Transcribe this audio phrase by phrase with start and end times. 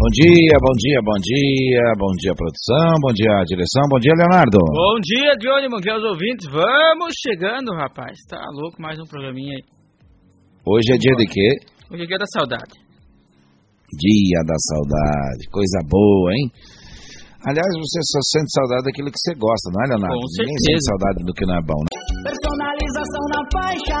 [0.00, 4.56] Bom dia, bom dia, bom dia, bom dia produção, bom dia direção, bom dia Leonardo.
[4.72, 6.48] Bom dia, Johnny, bom dia aos ouvintes.
[6.48, 8.16] Vamos chegando, rapaz.
[8.24, 9.64] Tá louco, mais um programinha aí.
[10.64, 11.48] Hoje é dia de quê?
[11.92, 12.72] Hoje é dia da saudade.
[14.00, 16.48] Dia da saudade, coisa boa, hein?
[17.44, 20.16] Aliás, você só sente saudade daquilo que você gosta, não é, Leonardo?
[20.16, 20.80] Com Ninguém certeza.
[20.80, 21.92] sente saudade do que não é bom, né?
[22.24, 24.00] Personalização na faixa.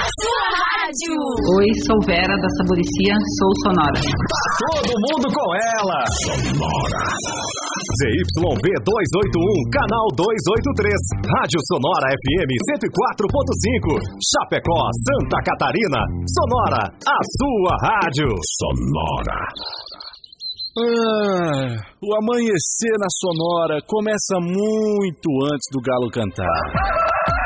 [0.00, 1.12] Sua rádio.
[1.60, 4.00] Oi, sou Vera da Saboricia, sou Sonora.
[4.00, 5.98] Todo mundo com ela.
[6.24, 7.04] Sonora.
[8.00, 10.88] ZYV 281, canal 283.
[11.36, 12.50] Rádio Sonora FM
[12.88, 14.00] 104.5.
[14.24, 16.00] Chapecó, Santa Catarina.
[16.24, 18.30] Sonora, a sua rádio.
[18.56, 19.38] Sonora.
[20.80, 27.39] Ah, o amanhecer na Sonora começa muito antes do galo cantar.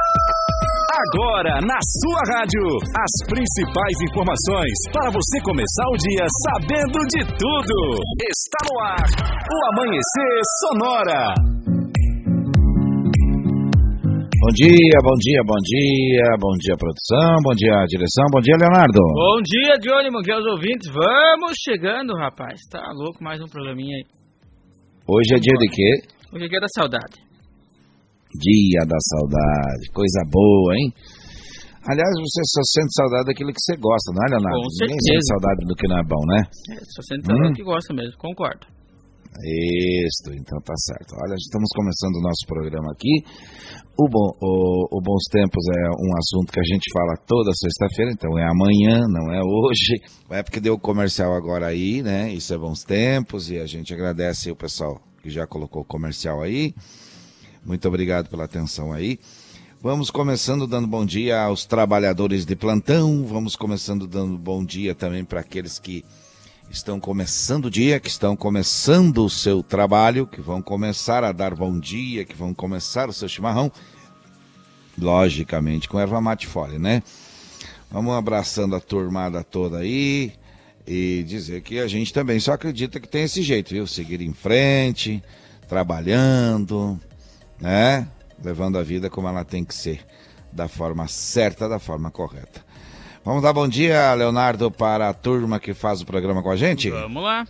[1.14, 8.02] Agora, na sua rádio, as principais informações para você começar o dia sabendo de tudo.
[8.18, 9.06] Está no ar,
[9.46, 11.34] o Amanhecer Sonora.
[14.42, 18.98] Bom dia, bom dia, bom dia, bom dia produção, bom dia direção, bom dia Leonardo.
[19.14, 20.90] Bom dia, Johnny, bom dia aos ouvintes.
[20.92, 22.58] Vamos chegando, rapaz.
[22.68, 24.04] Tá louco, mais um programinha aí.
[25.06, 25.90] Hoje é dia de quê?
[26.34, 27.22] Hoje é dia da saudade.
[28.34, 30.92] Dia da saudade, coisa boa, hein?
[31.86, 34.56] Aliás, você só sente saudade daquilo que você gosta, não é, Leonardo?
[34.56, 35.12] Com Ninguém certeza.
[35.12, 36.40] sente saudade do que não é bom, né?
[36.72, 37.54] É, só sente saudade Hum.
[37.54, 38.66] que gosta mesmo, concordo.
[39.42, 41.14] Isso, então tá certo.
[41.20, 43.10] Olha, estamos começando o nosso programa aqui.
[43.98, 48.12] O, bom, o, o Bons Tempos é um assunto que a gente fala toda sexta-feira,
[48.12, 50.00] então é amanhã, não é hoje.
[50.30, 52.32] É porque deu comercial agora aí, né?
[52.32, 56.40] Isso é Bons Tempos e a gente agradece o pessoal que já colocou o comercial
[56.40, 56.72] aí.
[57.66, 59.18] Muito obrigado pela atenção aí.
[59.84, 63.22] Vamos começando dando bom dia aos trabalhadores de plantão.
[63.26, 66.02] Vamos começando dando bom dia também para aqueles que
[66.70, 71.54] estão começando o dia, que estão começando o seu trabalho, que vão começar a dar
[71.54, 73.70] bom dia, que vão começar o seu chimarrão.
[74.96, 77.02] Logicamente com erva mate fole, né?
[77.90, 80.32] Vamos abraçando a turmada toda aí
[80.86, 83.86] e dizer que a gente também só acredita que tem esse jeito, viu?
[83.86, 85.22] Seguir em frente,
[85.68, 86.98] trabalhando,
[87.60, 88.08] né?
[88.42, 90.00] Levando a vida como ela tem que ser,
[90.52, 92.64] da forma certa, da forma correta.
[93.24, 96.90] Vamos dar bom dia, Leonardo, para a turma que faz o programa com a gente?
[96.90, 97.46] Vamos lá.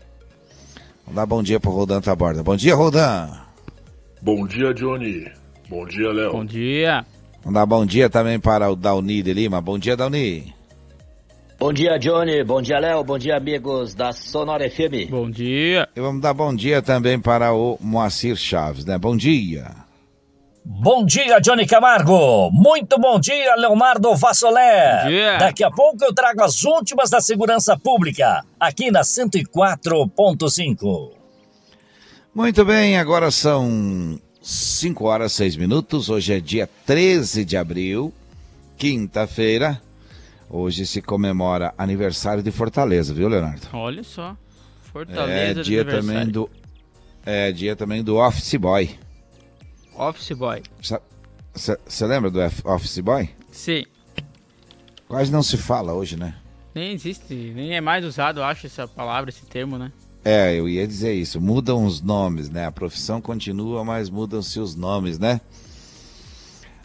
[1.04, 2.42] Vamos dar bom dia pro Rodan Taborda.
[2.42, 3.28] Bom dia, Rodan.
[4.22, 5.30] Bom dia, Johnny.
[5.68, 6.32] Bom dia, Léo.
[6.32, 7.04] Bom dia.
[7.42, 9.60] Vamos dar bom dia também para o Dauni de Lima.
[9.60, 10.54] Bom dia, Dauni.
[11.58, 12.42] Bom dia, Johnny.
[12.44, 13.04] Bom dia, Léo.
[13.04, 15.10] Bom dia, amigos da Sonora FM.
[15.10, 15.88] Bom dia.
[15.94, 18.96] E vamos dar bom dia também para o Moacir Chaves, né?
[18.96, 19.83] Bom dia.
[20.66, 22.50] Bom dia, Johnny Camargo.
[22.50, 25.02] Muito bom dia, Leonardo Vassolé.
[25.02, 25.36] Bom dia.
[25.36, 31.10] Daqui a pouco eu trago as últimas da segurança pública, aqui na 104.5.
[32.34, 36.08] Muito bem, agora são 5 horas e 6 minutos.
[36.08, 38.10] Hoje é dia 13 de abril,
[38.78, 39.78] quinta-feira.
[40.48, 43.68] Hoje se comemora aniversário de Fortaleza, viu, Leonardo?
[43.74, 44.30] Olha só.
[44.30, 44.36] É
[44.90, 46.48] Fortaleza de dia também do
[47.26, 49.03] é dia também do Office Boy.
[49.96, 50.62] Office Boy.
[51.54, 53.30] Você lembra do F- Office Boy?
[53.50, 53.84] Sim.
[55.08, 56.34] Quase não se fala hoje, né?
[56.74, 59.92] Nem existe, nem é mais usado, eu acho, essa palavra, esse termo, né?
[60.24, 61.40] É, eu ia dizer isso.
[61.40, 62.66] Mudam os nomes, né?
[62.66, 65.40] A profissão continua, mas mudam-se os nomes, né?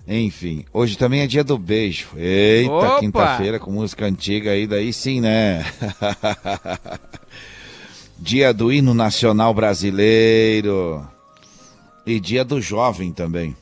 [0.08, 2.10] Enfim, hoje também é dia do beijo.
[2.18, 5.64] Eita, quinta-feira com música antiga aí, daí sim, né?
[8.18, 11.08] dia do hino nacional brasileiro.
[12.06, 13.56] E dia do jovem também.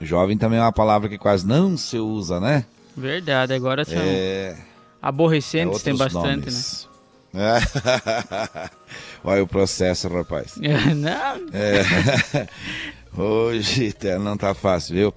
[0.00, 2.64] Jovem também é uma palavra que quase não se usa, né?
[2.96, 4.56] Verdade, agora são É.
[5.02, 6.88] aborrecentes, é tem bastante, nomes.
[7.36, 7.58] É.
[9.24, 10.56] Olha o processo, rapaz.
[10.56, 10.78] né?
[10.94, 12.46] Não, É.
[13.16, 15.14] Hoje não tá fácil, viu?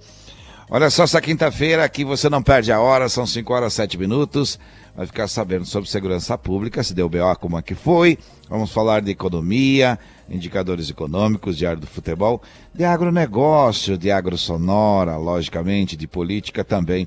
[0.68, 3.96] Olha só, essa quinta-feira aqui você não perde a hora, são 5 horas e 7
[3.96, 4.58] minutos.
[4.98, 8.18] Vai ficar sabendo sobre segurança pública, se deu BO, como é que foi.
[8.48, 9.96] Vamos falar de economia,
[10.28, 12.42] indicadores econômicos, diário do futebol,
[12.74, 17.06] de agronegócio, de agrosonora, logicamente, de política também.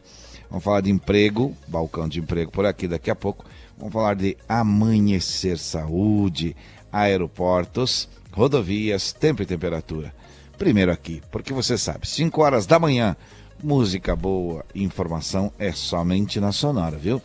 [0.49, 3.43] Vamos falar de emprego, balcão de emprego por aqui daqui a pouco.
[3.77, 6.55] Vamos falar de amanhecer saúde,
[6.93, 10.15] aeroportos, rodovias, tempo e temperatura.
[10.57, 13.17] Primeiro aqui, porque você sabe, 5 horas da manhã,
[13.61, 17.21] música boa, informação é somente na Sonora, viu?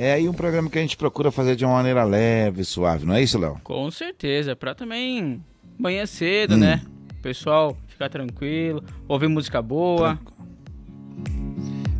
[0.00, 3.14] É aí um programa que a gente procura fazer de uma maneira leve, suave, não
[3.14, 3.60] é isso, Léo?
[3.64, 5.42] Com certeza, pra também
[5.76, 6.58] manhã cedo, hum.
[6.58, 6.80] né?
[7.18, 10.16] O pessoal ficar tranquilo, ouvir música boa.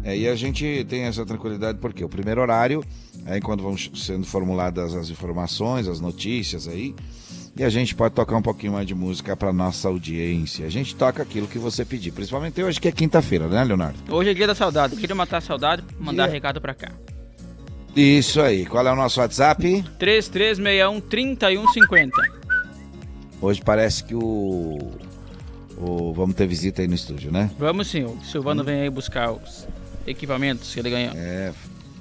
[0.05, 2.85] É, e a gente tem essa tranquilidade porque o primeiro horário
[3.27, 6.95] é quando vão sendo formuladas as informações, as notícias aí,
[7.57, 10.65] e a gente pode tocar um pouquinho mais de música para nossa audiência.
[10.65, 13.99] A gente toca aquilo que você pedir, principalmente hoje que é quinta-feira, né, Leonardo?
[14.09, 14.95] Hoje é dia da saudade.
[14.95, 16.35] Queria matar a saudade, mandar dia...
[16.35, 16.93] recado para cá.
[17.95, 18.67] Isso aí.
[18.67, 19.85] Qual é o nosso WhatsApp?
[19.99, 22.11] 3361-3150.
[23.41, 24.79] Hoje parece que o,
[25.77, 26.13] o.
[26.13, 27.51] Vamos ter visita aí no estúdio, né?
[27.59, 28.05] Vamos sim.
[28.05, 28.65] O Silvano hum.
[28.65, 29.67] vem aí buscar os
[30.07, 31.13] equipamentos que ele ganhou.
[31.17, 31.53] É.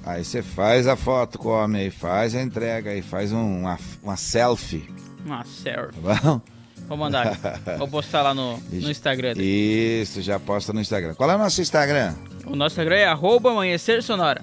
[0.04, 3.60] Aí você faz a foto com o homem aí, faz a entrega aí, faz um,
[3.60, 4.90] uma, uma selfie.
[5.26, 6.00] Uma selfie.
[6.02, 6.42] Tá bom?
[6.88, 7.38] Vou mandar.
[7.78, 9.34] Vou postar lá no, no Instagram.
[9.34, 10.02] Dele.
[10.02, 11.14] Isso, já posta no Instagram.
[11.14, 12.16] Qual é o nosso Instagram?
[12.46, 14.42] O nosso Instagram é arroba amanhecer sonora.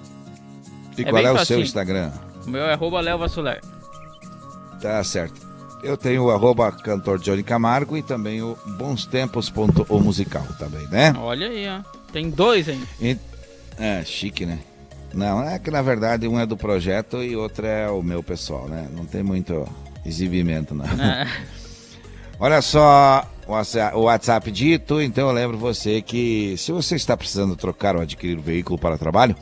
[0.97, 1.45] E é qual é o facinho.
[1.45, 2.11] seu Instagram?
[2.45, 3.59] O meu é arroba Leva Solar.
[4.81, 5.45] Tá certo.
[5.83, 11.13] Eu tenho o arroba cantor Johnny Camargo e também o bonstempos.o musical também, né?
[11.17, 11.81] Olha aí, ó.
[12.11, 12.81] Tem dois hein?
[12.99, 13.17] E...
[13.77, 14.59] É, chique, né?
[15.13, 18.67] Não, é que na verdade um é do projeto e outro é o meu pessoal,
[18.67, 18.87] né?
[18.95, 19.67] Não tem muito
[20.05, 20.85] exibimento, não.
[20.85, 21.27] É.
[22.39, 23.25] Olha só
[23.93, 28.37] o WhatsApp dito, então eu lembro você que se você está precisando trocar ou adquirir
[28.37, 29.35] um veículo para trabalho,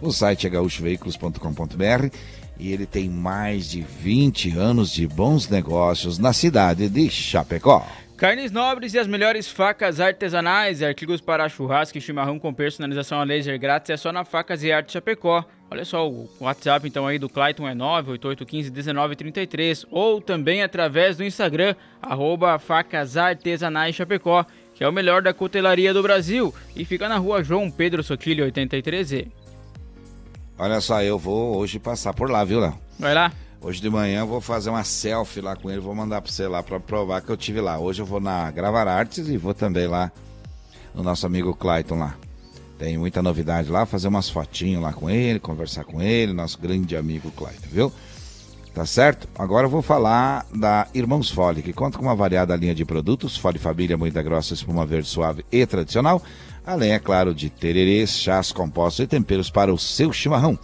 [0.00, 2.16] O site é gaúchoveículos.com.br
[2.58, 7.86] e ele tem mais de 20 anos de bons negócios na cidade de Chapecó.
[8.16, 13.24] Carnes nobres e as melhores facas artesanais, artigos para churrasco e chimarrão com personalização a
[13.24, 15.44] laser grátis é só na Facas e Arte Chapecó.
[15.70, 21.74] Olha só, o WhatsApp então aí do Clayton é 988151933 ou também através do Instagram,
[22.00, 22.58] arroba
[23.92, 28.02] Chapecó, que é o melhor da cutelaria do Brasil e fica na rua João Pedro
[28.02, 29.28] Sotilho 83E.
[30.58, 32.78] Olha só, eu vou hoje passar por lá, viu, Léo?
[32.98, 33.30] Vai lá.
[33.60, 36.48] Hoje de manhã eu vou fazer uma selfie lá com ele, vou mandar para você
[36.48, 37.78] lá para provar que eu tive lá.
[37.78, 40.10] Hoje eu vou na Gravar Artes e vou também lá
[40.94, 42.16] no nosso amigo Clayton lá.
[42.78, 46.96] Tem muita novidade lá, fazer umas fotinhas lá com ele, conversar com ele, nosso grande
[46.96, 47.92] amigo Clayton, viu?
[48.72, 49.28] Tá certo?
[49.36, 53.36] Agora eu vou falar da Irmãos Fole, que conta com uma variada linha de produtos,
[53.36, 56.22] Fole Família, muita grossa, espuma verde suave e tradicional,
[56.64, 60.56] além, é claro, de tererês, chás compostos e temperos para o seu chimarrão.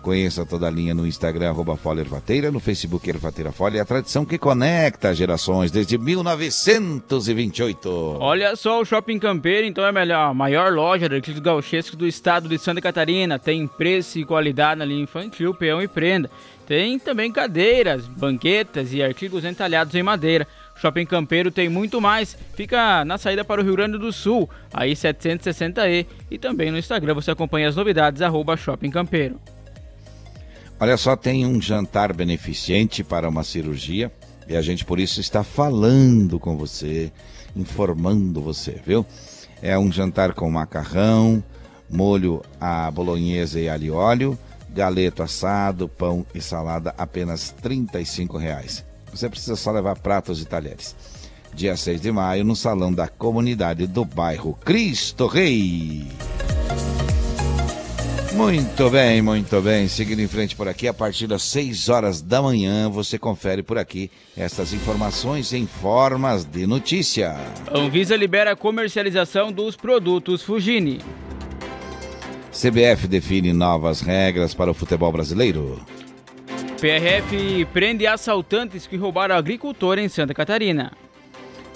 [0.00, 4.24] Conheça toda a linha no Instagram, arroba Folha Ervateira, no Facebook Ervateira Folha, a tradição
[4.24, 8.16] que conecta gerações desde 1928.
[8.18, 12.06] Olha só, o Shopping Campeiro, então é melhor, a maior loja de artigos gauchescos do
[12.06, 13.38] estado de Santa Catarina.
[13.38, 16.30] Tem preço e qualidade na linha infantil, peão e prenda.
[16.66, 20.46] Tem também cadeiras, banquetas e artigos entalhados em madeira.
[20.76, 22.38] Shopping Campeiro tem muito mais.
[22.54, 26.06] Fica na saída para o Rio Grande do Sul, aí 760E.
[26.30, 29.38] E também no Instagram você acompanha as novidades, arroba Shopping Campeiro.
[30.80, 34.10] Olha só, tem um jantar beneficente para uma cirurgia
[34.48, 37.12] e a gente por isso está falando com você,
[37.54, 39.04] informando você, viu?
[39.60, 41.44] É um jantar com macarrão,
[41.90, 44.38] molho a bolonhesa e alho óleo,
[44.70, 48.82] galeto assado, pão e salada, apenas R$ reais.
[49.12, 50.96] Você precisa só levar pratos e talheres.
[51.52, 56.08] Dia 6 de maio, no salão da comunidade do bairro Cristo Rei.
[58.40, 59.86] Muito bem, muito bem.
[59.86, 63.76] Seguindo em frente por aqui, a partir das 6 horas da manhã, você confere por
[63.76, 67.36] aqui essas informações em formas de notícia.
[67.70, 71.02] Anvisa libera a comercialização dos produtos Fugini.
[72.50, 75.78] CBF define novas regras para o futebol brasileiro.
[76.80, 80.92] PRF prende assaltantes que roubaram agricultor em Santa Catarina.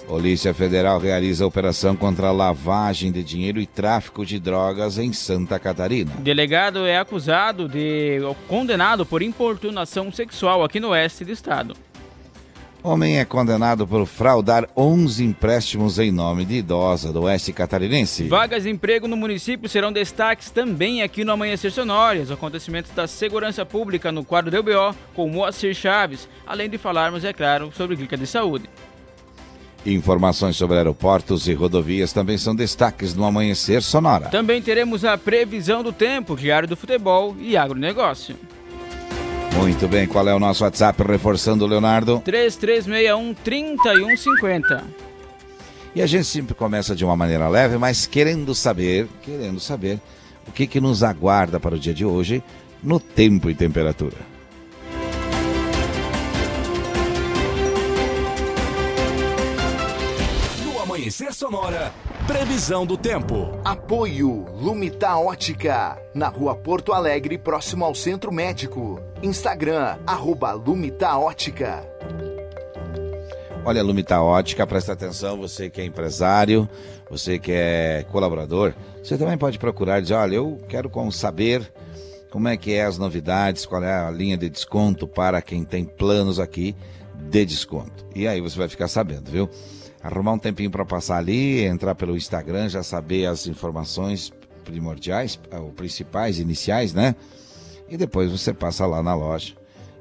[0.07, 6.13] Polícia Federal realiza operação contra lavagem de dinheiro e tráfico de drogas em Santa Catarina.
[6.19, 11.75] Delegado é acusado de condenado por importunação sexual aqui no oeste do estado.
[12.83, 18.29] Homem é condenado por fraudar 11 empréstimos em nome de idosa do oeste catarinense.
[18.29, 22.21] Vagas de emprego no município serão destaques também aqui no Amanhecer Sonora.
[22.21, 27.25] Os acontecimentos da segurança pública no quadro do UBO com Moacir Chaves, além de falarmos,
[27.25, 28.69] é claro, sobre clínica de saúde.
[29.87, 34.31] Informações sobre aeroportos e rodovias também são destaques no Amanhecer Sonora.
[34.31, 38.35] Também teremos a previsão do tempo, diário do futebol e agronegócio.
[39.59, 42.23] Muito bem, qual é o nosso WhatsApp reforçando, Leonardo?
[42.27, 44.83] 3361-3150.
[45.95, 50.01] E a gente sempre começa de uma maneira leve, mas querendo saber, querendo saber
[50.49, 52.43] o que, que nos aguarda para o dia de hoje
[52.83, 54.34] no tempo e temperatura.
[61.05, 61.93] No Amanhecer Sonora,
[62.27, 63.61] previsão do tempo.
[63.63, 68.99] Apoio Lumita Ótica, na rua Porto Alegre, próximo ao Centro Médico.
[69.23, 71.87] Instagram, arroba Lumita Ótica.
[73.67, 76.67] Olha, Lumita Ótica, presta atenção, você que é empresário,
[77.11, 81.71] você que é colaborador, você também pode procurar e dizer, olha, eu quero saber
[82.31, 85.85] como é que é as novidades, qual é a linha de desconto para quem tem
[85.85, 86.75] planos aqui
[87.15, 88.07] de desconto.
[88.15, 89.51] E aí você vai ficar sabendo, viu?
[90.05, 94.31] Arrumar um tempinho para passar ali, entrar pelo Instagram, já saber as informações
[94.63, 97.17] primordiais, ah, ou principais, iniciais, né?
[97.89, 99.55] E depois você passa lá na loja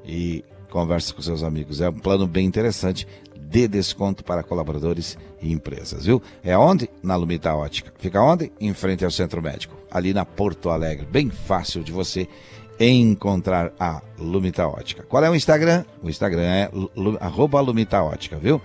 [0.04, 1.80] e conversa com seus amigos.
[1.80, 6.20] É um plano bem interessante de desconto para colaboradores e empresas, viu?
[6.42, 6.90] É onde?
[7.02, 7.90] Na Lumita Ótica.
[7.98, 8.52] Fica onde?
[8.60, 11.06] Em frente ao Centro Médico, ali na Porto Alegre.
[11.06, 12.28] Bem fácil de você
[12.78, 15.02] encontrar a Lumita Ótica.
[15.02, 15.84] Qual é o Instagram?
[16.02, 16.70] O Instagram é
[17.20, 18.60] arroba Lumita Ótica, viu?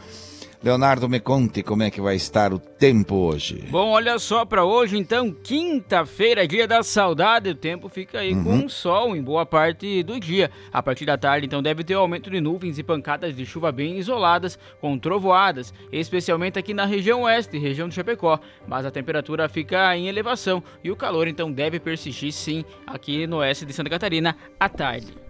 [0.62, 3.64] Leonardo, me conte como é que vai estar o tempo hoje.
[3.70, 7.52] Bom, olha só para hoje, então, quinta-feira, dia da saudade.
[7.52, 10.52] O tempo fica aí com sol em boa parte do dia.
[10.74, 13.98] A partir da tarde, então, deve ter aumento de nuvens e pancadas de chuva bem
[13.98, 18.38] isoladas, com trovoadas, especialmente aqui na região oeste, região do Chapecó.
[18.68, 23.38] Mas a temperatura fica em elevação e o calor, então, deve persistir sim aqui no
[23.38, 25.29] oeste de Santa Catarina à tarde.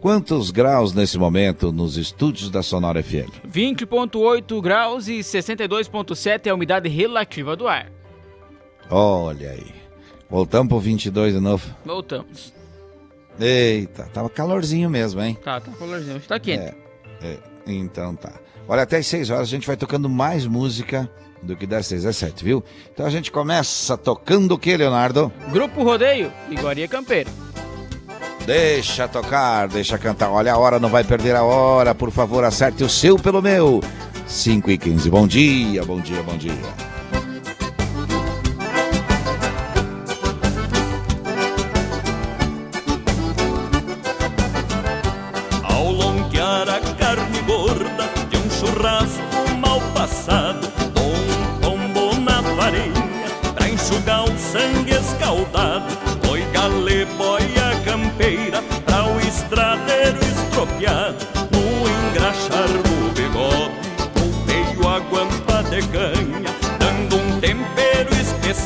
[0.00, 3.30] Quantos graus nesse momento nos estúdios da Sonora FM?
[3.48, 7.90] 20,8 graus e 62,7 é a umidade relativa do ar.
[8.88, 9.74] Olha aí.
[10.30, 11.74] Voltamos pro 22 de novo.
[11.84, 12.54] Voltamos.
[13.40, 15.36] Eita, tava calorzinho mesmo, hein?
[15.42, 16.20] Tá, tá calorzinho.
[16.20, 16.62] Tá quente.
[16.62, 16.74] É,
[17.22, 18.32] é, então tá.
[18.68, 21.10] Olha, até às 6 horas a gente vai tocando mais música
[21.42, 22.62] do que das 6 às 7, viu?
[22.92, 25.32] Então a gente começa tocando o que, Leonardo?
[25.50, 27.30] Grupo Rodeio, Iguaria Campeiro.
[28.48, 30.30] Deixa tocar, deixa cantar.
[30.30, 31.94] Olha a hora, não vai perder a hora.
[31.94, 33.82] Por favor, acerte o seu pelo meu.
[34.26, 35.10] 5 e 15.
[35.10, 36.87] Bom dia, bom dia, bom dia.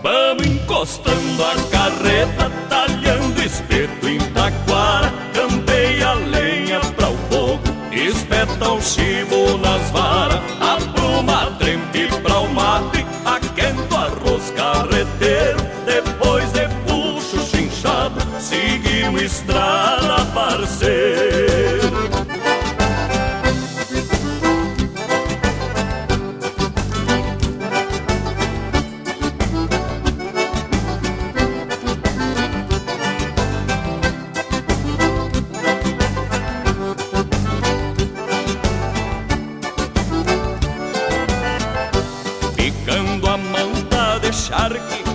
[0.00, 8.70] Vamos encostando a carreta, talhando espeto em taquara, campeia a lenha pra o fogo, espeta
[8.70, 17.40] o chimo nas varas, apruma trempe pra o mate, aquento arroz carreteiro, depois de puxo
[17.50, 21.37] chinchado, seguimos estrada, parceiro.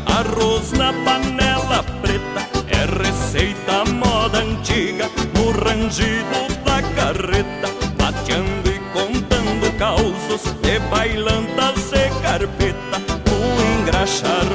[0.05, 2.41] Arroz na panela preta.
[2.67, 7.67] É receita moda antiga, no rangido da carreta.
[7.97, 12.99] Bateando e contando causos, de bailantas e carpeta.
[13.25, 14.52] No engraxar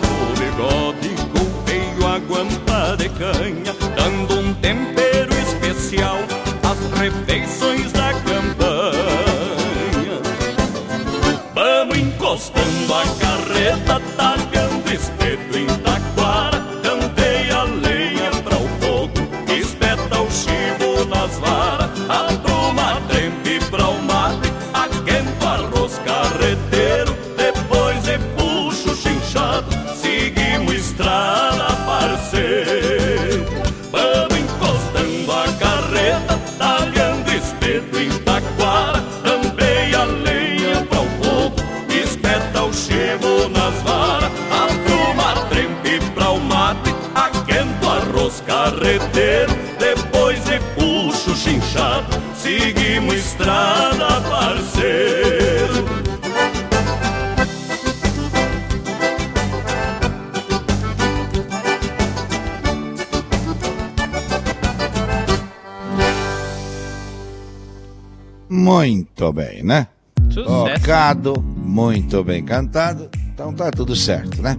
[69.58, 69.88] bem, né?
[70.30, 70.80] Sucesso.
[70.80, 73.10] Tocado, muito bem cantado.
[73.32, 74.56] Então tá tudo certo, né?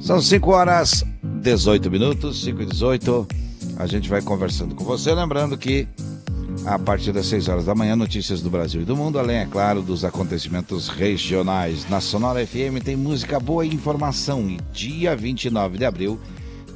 [0.00, 3.26] São 5 horas 18 minutos, 5 e 18.
[3.76, 5.14] A gente vai conversando com você.
[5.14, 5.86] Lembrando que
[6.66, 9.46] a partir das 6 horas da manhã, notícias do Brasil e do mundo, além, é
[9.46, 11.88] claro, dos acontecimentos regionais.
[11.88, 14.48] Na Sonora FM tem música boa e informação.
[14.48, 16.20] E dia 29 de abril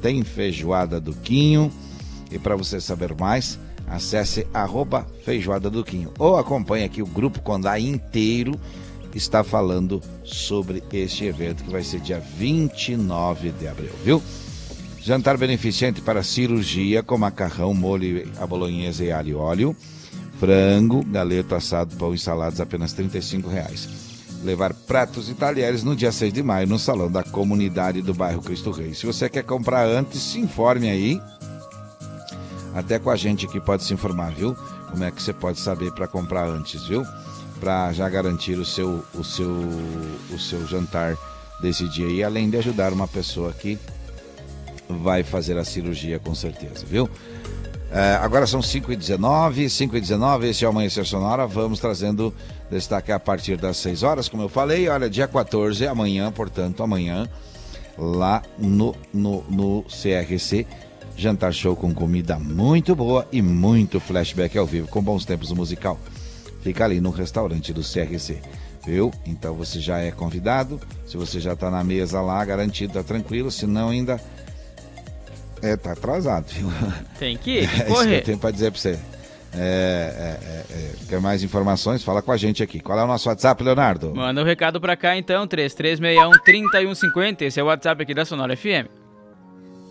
[0.01, 1.71] tem feijoada do Quinho.
[2.31, 6.11] E para você saber mais, acesse arroba feijoada do Quinho.
[6.19, 8.59] Ou acompanhe aqui o Grupo Condá inteiro
[9.17, 14.21] está falando sobre este evento que vai ser dia 29 de abril, viu?
[15.01, 19.75] Jantar beneficente para cirurgia com macarrão, molho a bolonhesa e alho e óleo,
[20.39, 23.89] frango, galeto assado, pão e saladas apenas 35 reais.
[24.43, 28.41] Levar pratos e talheres no dia 6 de maio no salão da comunidade do bairro
[28.41, 28.93] Cristo Rei.
[28.93, 31.19] Se você quer comprar antes, se informe aí.
[32.73, 34.55] Até com a gente aqui pode se informar, viu?
[34.89, 37.03] Como é que você pode saber para comprar antes, viu?
[37.59, 39.51] Para já garantir o seu, o seu,
[40.31, 41.17] o seu jantar
[41.61, 43.79] desse dia e além de ajudar uma pessoa que
[44.87, 47.09] vai fazer a cirurgia com certeza, viu?
[47.89, 51.47] É, agora são 5h19, 5h19, esse é o Amanhecer Sonora.
[51.47, 52.33] Vamos trazendo
[52.69, 54.89] destaque a partir das 6 horas, como eu falei.
[54.89, 57.29] Olha, dia 14, amanhã, portanto, amanhã,
[57.97, 60.67] lá no, no, no CRC,
[61.17, 65.99] jantar show com comida muito boa e muito flashback ao vivo, com bons tempos musical.
[66.61, 68.39] Fica ali no restaurante do CRC,
[68.85, 69.11] viu?
[69.25, 70.79] Então você já é convidado.
[71.05, 73.49] Se você já tá na mesa lá, garantido, tá tranquilo.
[73.51, 74.21] Se não, ainda.
[75.61, 76.69] É, tá atrasado, viu?
[77.17, 78.21] Tem que ir, tem É isso que eu correr.
[78.21, 78.99] tenho pra dizer pra você.
[79.53, 80.91] É, é, é, é.
[81.09, 82.03] Quer mais informações?
[82.03, 82.79] Fala com a gente aqui.
[82.79, 84.13] Qual é o nosso WhatsApp, Leonardo?
[84.13, 87.41] Manda um recado pra cá então, 3361-3150.
[87.43, 88.87] Esse é o WhatsApp aqui da Sonora FM.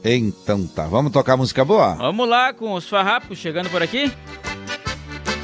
[0.09, 1.97] Então tá, vamos tocar música boa?
[1.97, 4.13] Vamos lá com os farrapos chegando por aqui.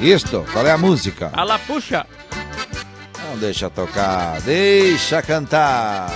[0.01, 1.33] Isto, qual é a música?
[1.33, 2.07] A la puxa.
[3.25, 6.07] Não deixa tocar, deixa cantar.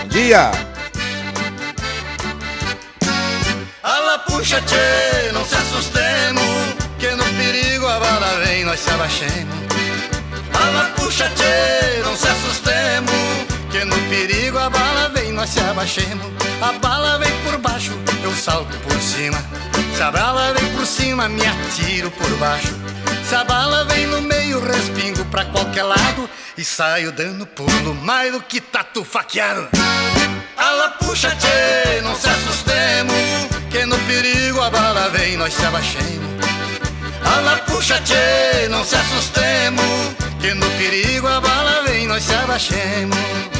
[0.00, 0.52] Bom dia!
[3.82, 6.42] Alla puxa, tchê, não se assustemos,
[7.00, 9.56] que no perigo a bala vem, nós se abaixemos.
[10.54, 16.26] Alla puxa, tchê, não se assustemos, que no perigo a bala vem, nós se abaixemos.
[16.60, 19.42] A bala vem por baixo, eu salto por cima.
[19.96, 22.74] Se a bala vem por cima, me atiro por baixo.
[23.26, 28.30] Se a bala vem no meio, respingo pra qualquer lado e saio dando pulo mais
[28.30, 29.68] do que tatu faqueado.
[30.54, 33.14] Ala puxa, tchê, não se assustemos,
[33.70, 36.30] que no perigo a bala vem, nós se abaixemos.
[37.24, 39.84] Ala puxa, tchê, não se assustemos,
[40.40, 43.51] que no perigo a bala vem, nós se abaixemos.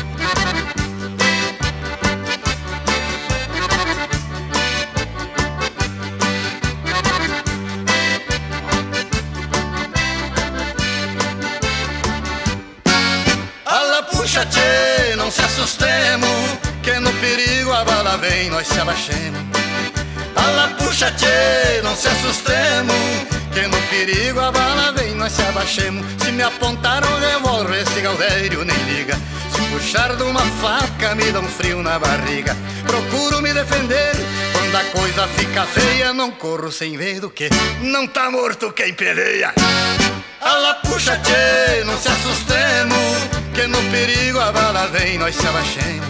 [14.32, 19.40] Puxa, tchê, não se assustemos, que no perigo a bala vem, nós se abaixemos.
[20.34, 22.96] Ala puxa, tchê, não se assustemos,
[23.52, 26.06] que no perigo a bala vem, nós se abaixemos.
[26.24, 29.18] Se me apontar um revólver, esse gaudério nem liga.
[29.72, 32.56] Puxar de uma faca, me dá um frio na barriga.
[32.86, 34.12] Procuro me defender,
[34.52, 37.48] quando a coisa fica feia, não corro sem ver do que
[37.80, 39.52] não tá morto quem peleia.
[40.40, 43.16] Ala puxa, tchê, não se assustemos,
[43.54, 46.08] que no perigo a bala vem, nós se abaixemos.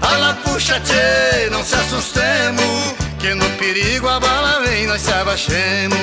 [0.00, 5.98] Ala puxa, tchê, não se assustemos, que no perigo a bala vem, nós se abaixemos.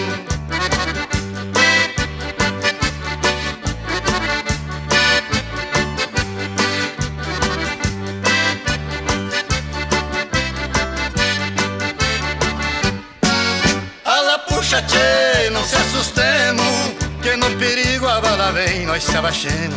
[14.78, 19.76] Puxa, tchê, não se assustemos, que no perigo a bala vem, nós se abaixemos.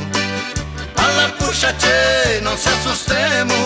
[0.95, 3.57] Ala puxa, tchê, não se assustemos,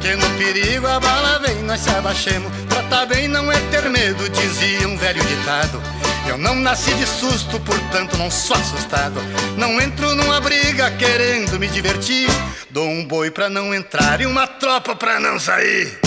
[0.00, 2.50] que no perigo a bala vem, nós se abaixemos.
[2.70, 5.82] Tratar bem não é ter medo, dizia um velho ditado.
[6.26, 9.20] Eu não nasci de susto, portanto não sou assustado.
[9.58, 12.30] Não entro numa briga querendo me divertir.
[12.70, 16.00] Dou um boi pra não entrar e uma tropa pra não sair.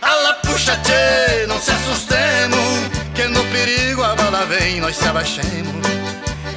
[0.00, 5.74] Ala puxa, tchê, não se assustemos, que no perigo a bala vem, nós se abaixemos.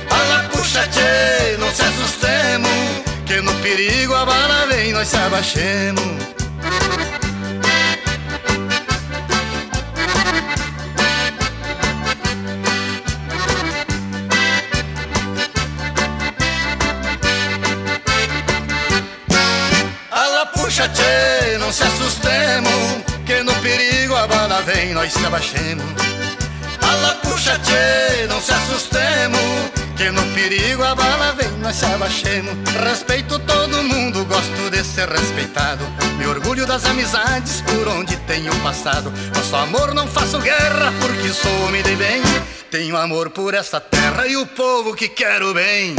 [0.10, 6.24] Ala puxa tchê, não se assustemos, que no perigo a bala vem, nós se abaixemos.
[20.54, 25.86] Puxa, tchê, não se assustemos, que no perigo a bala vem, nós se abaixemos.
[26.90, 29.40] Ala puxa tchê, não se assustemos,
[29.96, 32.54] que no perigo a bala vem, nós se abaixemos.
[32.84, 35.84] Respeito todo mundo, gosto de ser respeitado.
[36.18, 39.12] Me orgulho das amizades por onde tenho passado.
[39.36, 42.22] Nosso amor não faço guerra porque sou homem de bem.
[42.70, 45.96] Tenho amor por essa terra e o povo que quero bem.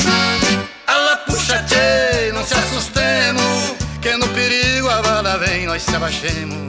[0.86, 6.68] Ala puxa tchê, não se assustemos, que no perigo a bala vem, nós se abaixemos.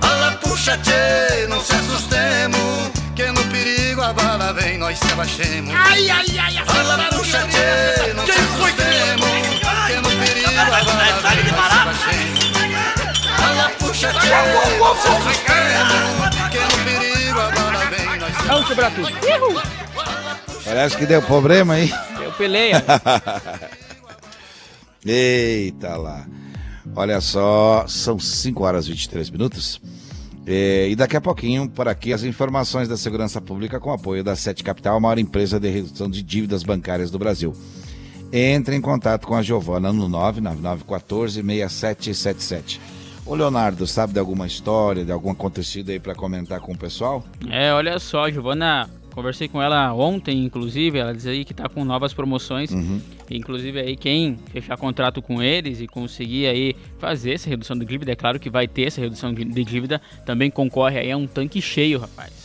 [0.00, 5.72] Ala puxa tchê, não se assustemos, que no perigo a bala vem, nós se abaixemos.
[5.74, 11.12] Ai, ai, ai, Ala puxa tchê, não se assustemos, que no perigo a bala vem,
[11.12, 11.26] nós se
[11.78, 12.52] abaixemos.
[13.44, 14.28] Ala puxa tchê,
[14.78, 19.12] não se assustemos, que no perigo a bala vem, nós se Vamos quebrar tudo.
[20.64, 21.92] Parece que deu problema aí.
[22.22, 22.84] Eu peleia.
[25.04, 26.24] Eita lá.
[26.94, 29.80] Olha só, são 5 horas e 23 minutos.
[30.46, 34.34] É, e daqui a pouquinho, por aqui, as informações da segurança pública com apoio da
[34.34, 37.54] Sete Capital, a maior empresa de redução de dívidas bancárias do Brasil.
[38.32, 42.80] Entre em contato com a Giovana no 999146777.
[43.24, 47.22] Ô Leonardo, sabe de alguma história, de algum acontecido aí para comentar com o pessoal?
[47.48, 51.84] É, olha só, Giovana, conversei com ela ontem, inclusive, ela diz aí que tá com
[51.84, 52.70] novas promoções.
[52.70, 53.00] Uhum.
[53.30, 58.12] Inclusive aí quem fechar contrato com eles e conseguir aí fazer essa redução de dívida,
[58.12, 61.26] é claro que vai ter essa redução de de dívida, também concorre aí a um
[61.26, 62.41] tanque cheio, rapaz.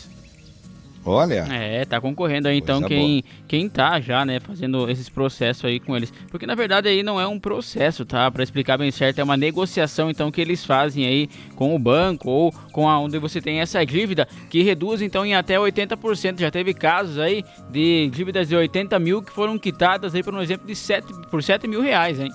[1.07, 1.47] Olha.
[1.49, 5.95] É, tá concorrendo aí então quem, quem tá já, né, fazendo esses processos aí com
[5.95, 6.11] eles.
[6.29, 8.29] Porque na verdade aí não é um processo, tá?
[8.29, 12.29] Pra explicar bem certo, é uma negociação então que eles fazem aí com o banco
[12.29, 16.41] ou com a onde você tem essa dívida que reduz então em até 80%.
[16.41, 17.41] Já teve casos aí
[17.71, 21.41] de dívidas de 80 mil que foram quitadas aí por um exemplo de 7, por
[21.41, 22.31] 7 mil reais, hein?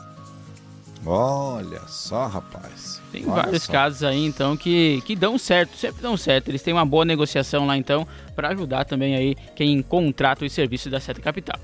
[1.05, 3.02] Olha só, rapaz.
[3.13, 3.73] Tem Olha vários só.
[3.73, 6.49] casos aí, então, que, que dão certo, sempre dão certo.
[6.49, 10.91] Eles têm uma boa negociação lá, então, para ajudar também aí quem contrata os serviços
[10.91, 11.61] da Seta Capital.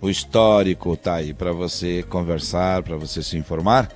[0.00, 3.88] O histórico tá aí para você conversar, para você se informar.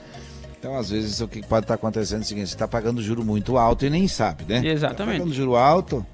[0.57, 3.25] Então, às vezes, o que pode estar acontecendo é o seguinte: você está pagando juro
[3.25, 4.65] muito alto e nem sabe, né?
[4.65, 5.19] Exatamente.
[5.19, 6.07] Tá pagando juro alto,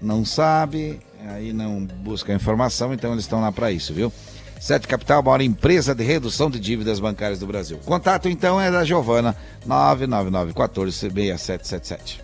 [0.00, 4.12] não sabe, aí não busca informação, então eles estão lá para isso, viu?
[4.60, 7.78] Sete Capital, maior empresa de redução de dívidas bancárias do Brasil.
[7.78, 9.34] Contato então é da Giovana,
[9.66, 12.20] 999146777.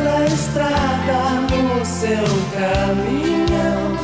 [0.00, 2.24] Pela estrada no seu
[2.56, 3.98] caminhão.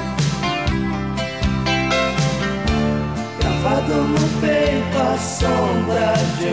[3.40, 6.45] Gravado no peito a sombra de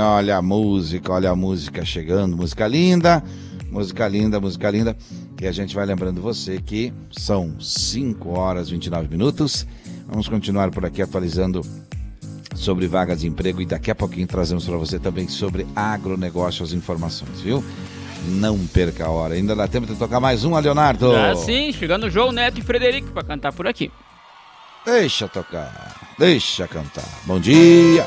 [0.00, 2.36] Olha a música, olha a música chegando.
[2.36, 3.22] Música linda,
[3.70, 4.96] música linda, música linda.
[5.40, 9.66] E a gente vai lembrando você que são 5 horas e 29 minutos.
[10.08, 11.62] Vamos continuar por aqui atualizando
[12.54, 16.72] sobre vagas de emprego e daqui a pouquinho trazemos para você também sobre agronegócio as
[16.72, 17.64] informações, viu?
[18.28, 19.34] Não perca a hora.
[19.34, 21.14] Ainda dá tempo de tocar mais uma, Leonardo.
[21.14, 23.90] Ah, sim, chegando o João Neto e Frederico para cantar por aqui.
[24.84, 27.08] Deixa tocar, deixa cantar.
[27.24, 28.06] Bom dia.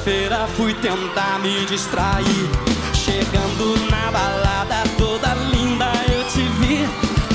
[0.00, 2.50] Sexta-feira fui tentar me distrair.
[2.94, 6.88] Chegando na balada toda linda eu te vi.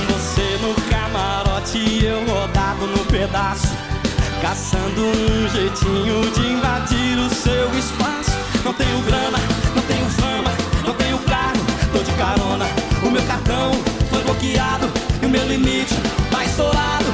[0.10, 3.67] Você no camarote e eu rodado no pedaço.
[4.41, 8.32] Caçando um jeitinho de invadir o seu espaço.
[8.63, 9.38] Não tenho grana,
[9.75, 10.51] não tenho fama,
[10.86, 12.65] não tenho carro, tô de carona.
[13.04, 13.71] O meu cartão
[14.10, 14.89] foi bloqueado
[15.21, 15.93] e o meu limite
[16.32, 17.06] tá estourado.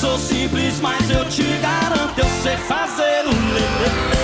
[0.00, 4.19] Sou simples, mas eu te garanto, eu sei fazer um lelele,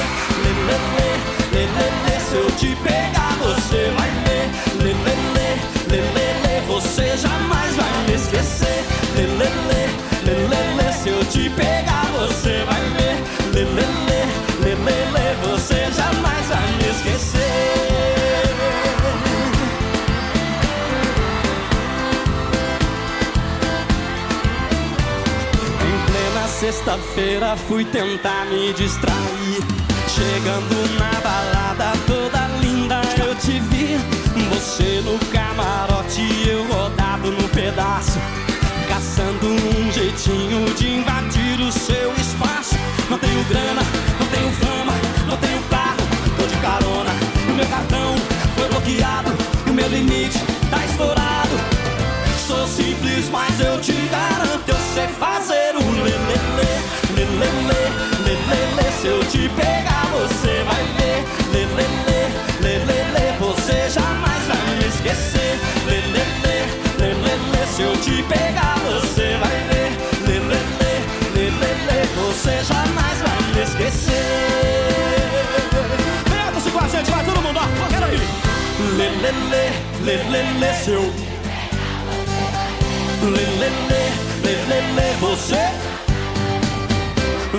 [26.66, 29.75] sexta-feira fui tentar me distrair.
[30.16, 33.98] Chegando na balada toda linda eu te vi.
[34.48, 38.18] Você no camarote eu rodado no pedaço.
[38.88, 42.76] Caçando um jeitinho de invadir o seu espaço.
[43.11, 43.83] Não tenho grana,
[44.18, 44.94] não tenho fama,
[45.29, 46.00] não tenho carro,
[46.38, 47.11] tô de carona.
[47.50, 48.14] O meu cartão
[48.57, 49.33] foi bloqueado,
[49.68, 50.38] o meu limite
[50.70, 51.61] tá estourado.
[52.46, 55.65] Sou simples, mas eu te garanto, eu sei fazer
[58.48, 58.92] lelele.
[59.00, 62.20] Se eu te pegar, você vai ver, lelele,
[62.61, 63.38] lelele.
[63.38, 66.59] Você jamais vai me esquecer, lelele,
[66.98, 67.66] lelele.
[67.74, 69.90] Se eu te pegar, você vai ver,
[70.26, 71.04] lelele,
[71.35, 72.09] lelele.
[72.16, 74.26] Você jamais vai me esquecer.
[76.30, 78.28] Pega-se com a gente, vai todo mundo, ó, quero ouvir.
[78.96, 79.72] Lelele,
[80.04, 81.12] lelele, se eu
[83.22, 84.12] Lelele,
[84.44, 85.95] lelele, você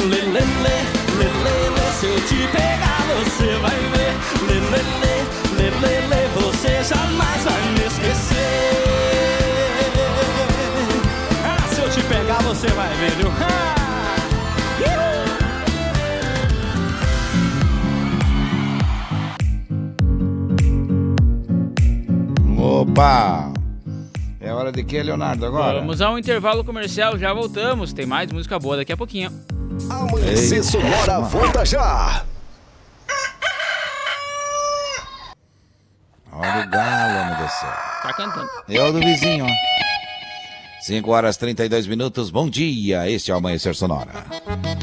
[0.10, 0.78] Lelele,
[1.18, 4.14] lelele, se eu te pegar você vai ver
[4.48, 5.16] Lelele,
[5.58, 8.36] lelele, você jamais vai me esquecer
[11.44, 13.28] Ah, se eu te pegar você vai ver, viu?
[13.42, 13.68] Ah!
[22.58, 23.52] Opa!
[24.40, 25.80] É hora de que, Leonardo, agora?
[25.80, 27.92] Vamos a um intervalo comercial, já voltamos.
[27.92, 29.32] Tem mais música boa daqui a pouquinho.
[29.98, 32.24] Amanhecer Sonora volta já.
[36.32, 37.70] Olha o galo, homem do céu.
[38.04, 38.50] Tá cantando.
[38.70, 39.50] É o do vizinho, ó.
[40.82, 43.10] 5 horas 32 minutos, bom dia.
[43.10, 44.12] Este é o Amanhecer Sonora.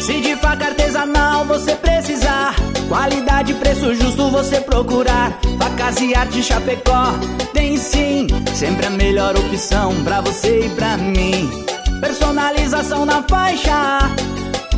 [0.00, 2.56] Se de faca artesanal você precisar,
[2.88, 5.38] qualidade e preço justo você procurar.
[5.58, 7.12] Facas e arte Chapecó
[7.52, 11.50] tem sim, sempre a melhor opção pra você e pra mim.
[12.00, 14.10] Personalização na faixa.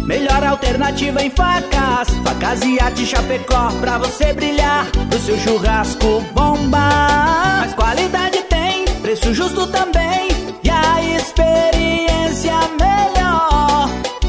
[0.05, 7.61] Melhor alternativa em facas Facas e arte Chapecó Pra você brilhar O seu churrasco bomba
[7.61, 10.29] Mas qualidade tem Preço justo também
[10.65, 13.22] E a experiência melhor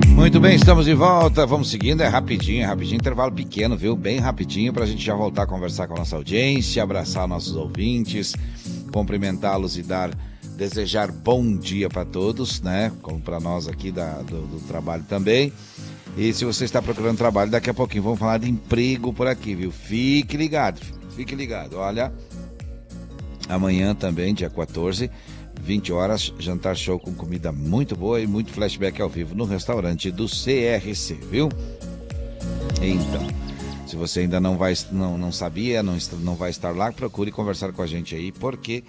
[0.09, 1.47] Muito bem, estamos de volta.
[1.47, 3.95] Vamos seguindo, é rapidinho, é rapidinho, intervalo pequeno, viu?
[3.95, 7.55] Bem rapidinho para a gente já voltar a conversar com a nossa audiência, abraçar nossos
[7.55, 8.35] ouvintes,
[8.91, 10.11] cumprimentá-los e dar
[10.61, 12.91] desejar bom dia para todos, né?
[13.01, 15.51] Como para nós aqui da, do, do, trabalho também.
[16.15, 19.55] E se você está procurando trabalho, daqui a pouquinho vamos falar de emprego por aqui,
[19.55, 19.71] viu?
[19.71, 20.79] Fique ligado,
[21.15, 21.77] fique ligado.
[21.77, 22.13] Olha,
[23.49, 25.09] amanhã também, dia 14,
[25.59, 30.11] 20 horas, jantar show com comida muito boa e muito flashback ao vivo no restaurante
[30.11, 31.49] do CRC, viu?
[32.79, 33.27] Então,
[33.87, 37.71] se você ainda não vai, não, não sabia, não, não vai estar lá, procure conversar
[37.71, 38.83] com a gente aí, porque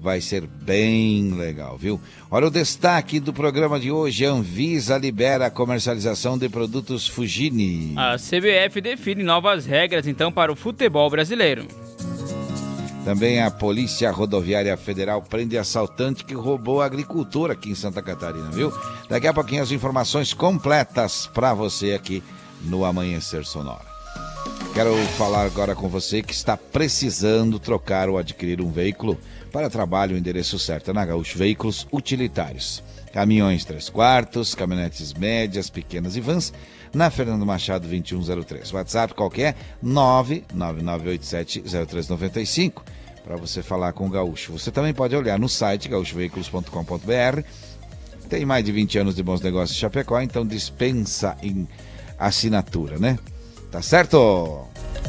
[0.00, 2.00] vai ser bem legal, viu?
[2.30, 7.94] Olha o destaque do programa de hoje: Anvisa libera a comercialização de produtos Fugini.
[7.96, 11.66] A CBF define novas regras então para o futebol brasileiro.
[13.04, 18.50] Também a Polícia Rodoviária Federal prende assaltante que roubou a agricultura aqui em Santa Catarina,
[18.50, 18.70] viu?
[19.08, 22.22] Daqui a pouquinho as informações completas para você aqui
[22.64, 23.86] no Amanhecer Sonora.
[24.74, 30.14] Quero falar agora com você que está precisando trocar ou adquirir um veículo para trabalho,
[30.14, 32.82] o endereço certo é na Gaúcho Veículos Utilitários.
[33.12, 36.52] Caminhões 3 quartos, caminhonetes médias, pequenas e vans,
[36.92, 38.72] na Fernando Machado 2103.
[38.72, 42.82] WhatsApp qualquer 999870395
[43.24, 44.52] para você falar com o Gaúcho.
[44.52, 47.42] Você também pode olhar no site gaúchoveículos.com.br.
[48.28, 51.68] Tem mais de 20 anos de bons negócios em Chapecó, então dispensa em
[52.18, 53.18] assinatura, né?
[53.70, 54.66] Tá certo?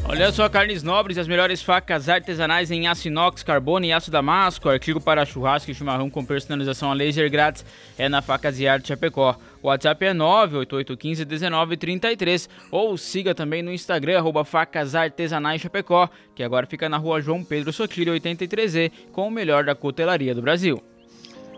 [0.09, 4.67] Olha só, carnes nobres, as melhores facas artesanais em aço inox, carbono e aço damasco,
[4.67, 7.63] artigo para churrasco e chimarrão com personalização a laser grátis.
[7.95, 9.37] É na Facas e Arte Chapecó.
[9.61, 16.65] O WhatsApp é 988151933 ou siga também no Instagram, arroba Facas Artesanais Chapecó, que agora
[16.65, 20.81] fica na rua João Pedro Sotilho 83E, com o melhor da cutelaria do Brasil.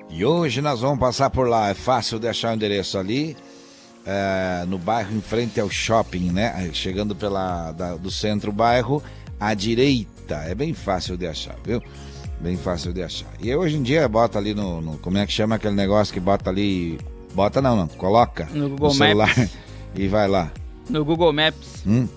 [0.09, 3.38] E hoje nós vamos passar por lá, é fácil de achar o endereço ali,
[4.06, 6.70] é, no bairro em frente ao shopping, né?
[6.74, 9.02] Chegando pela da, do centro bairro
[9.39, 10.36] à direita.
[10.36, 11.82] É bem fácil de achar, viu?
[12.39, 13.30] Bem fácil de achar.
[13.39, 16.20] E hoje em dia bota ali no, no como é que chama aquele negócio que
[16.20, 16.99] bota ali,
[17.34, 19.52] bota não, não, coloca no, Google no celular Maps.
[19.95, 20.52] e vai lá.
[20.89, 21.84] No Google Maps.
[21.86, 22.08] Hum?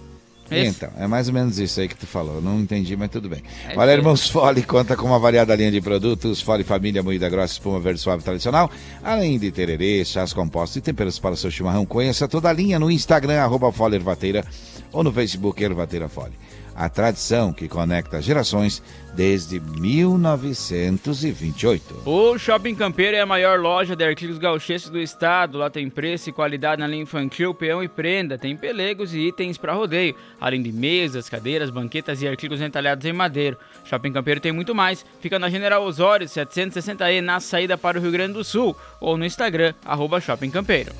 [0.50, 0.70] Esse?
[0.76, 2.40] Então, é mais ou menos isso aí que tu falou.
[2.42, 3.42] Não entendi, mas tudo bem.
[3.68, 6.40] É que- Irmãos Fole conta com uma variada linha de produtos.
[6.40, 8.70] Fole Família, moída grossa, espuma verde suave tradicional.
[9.02, 11.86] Além de tererê, chás compostos e temperos para o seu chimarrão.
[11.86, 14.44] Conheça toda a linha no Instagram, arroba Fole Ervateira
[14.92, 16.32] ou no Facebook Ervateira Fole.
[16.74, 18.82] A tradição que conecta gerações
[19.14, 22.02] desde 1928.
[22.04, 25.58] O Shopping Campeiro é a maior loja de artigos gauchescos do estado.
[25.58, 28.36] Lá tem preço e qualidade na linha infantil, peão e prenda.
[28.36, 33.12] Tem pelegos e itens para rodeio, além de mesas, cadeiras, banquetas e artigos entalhados em
[33.12, 33.56] madeira.
[33.84, 35.06] Shopping Campeiro tem muito mais.
[35.20, 38.76] Fica na General Osório, 760E, na saída para o Rio Grande do Sul.
[39.00, 40.92] Ou no Instagram, arroba Shopping Campeiro.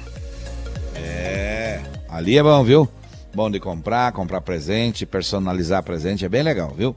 [0.95, 2.89] É, ali é bom, viu?
[3.35, 6.95] Bom de comprar, comprar presente, personalizar presente, é bem legal, viu?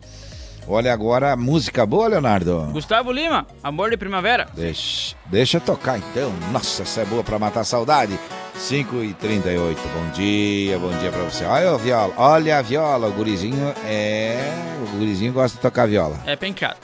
[0.67, 2.69] Olha agora, música boa, Leonardo.
[2.73, 4.47] Gustavo Lima, Amor de Primavera.
[4.53, 6.31] Deixa, deixa tocar então.
[6.51, 8.19] Nossa, essa é boa pra matar a saudade.
[8.55, 11.45] 5 e 38 bom dia, bom dia pra você.
[11.45, 14.37] Olha a viola, olha a viola, o gurizinho é...
[14.83, 16.19] O gurizinho gosta de tocar viola.
[16.25, 16.77] É penteado.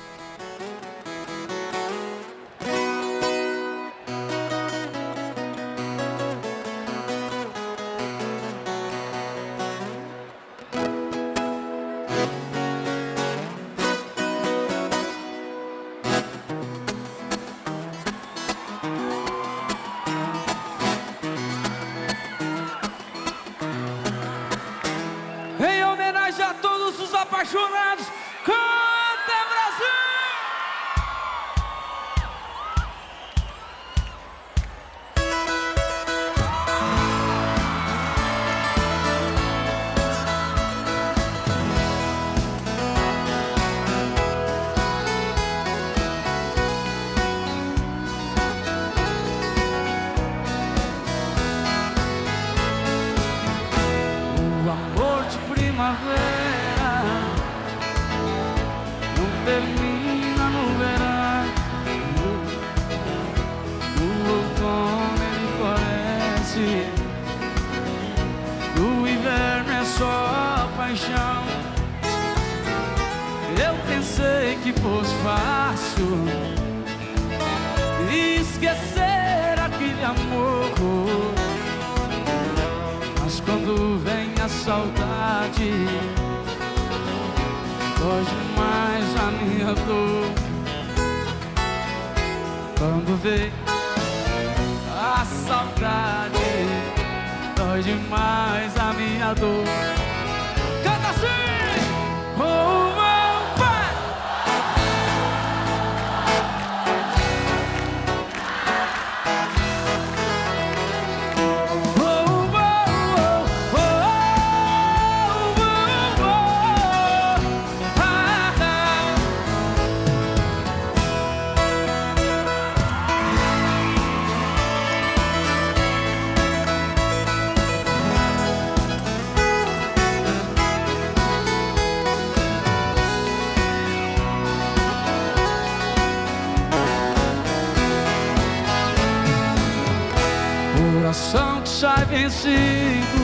[141.13, 143.21] Coração que sai vencido.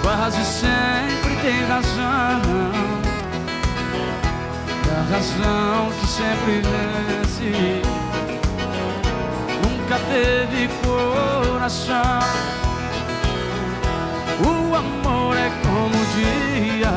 [0.00, 2.40] Quase sempre tem razão.
[4.88, 7.82] A razão que sempre vence.
[9.62, 12.20] Nunca teve coração.
[14.40, 16.94] O amor é como o dia.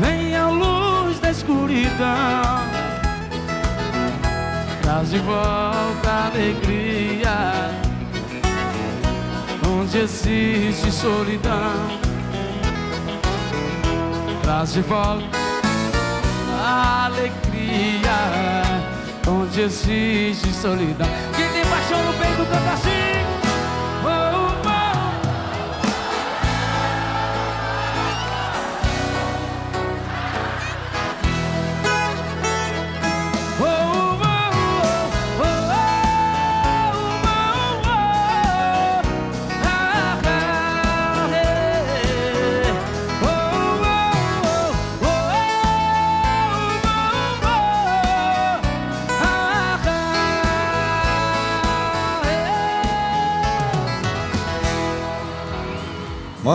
[0.00, 2.69] Vem a luz da escuridão
[4.90, 7.70] Traz de volta a alegria
[9.64, 12.00] Onde existe solidão.
[14.42, 15.38] Traz de volta
[16.60, 18.10] a alegria
[19.28, 21.08] Onde existe solidão.
[21.36, 22.99] Quem tem paixão no peito canta assim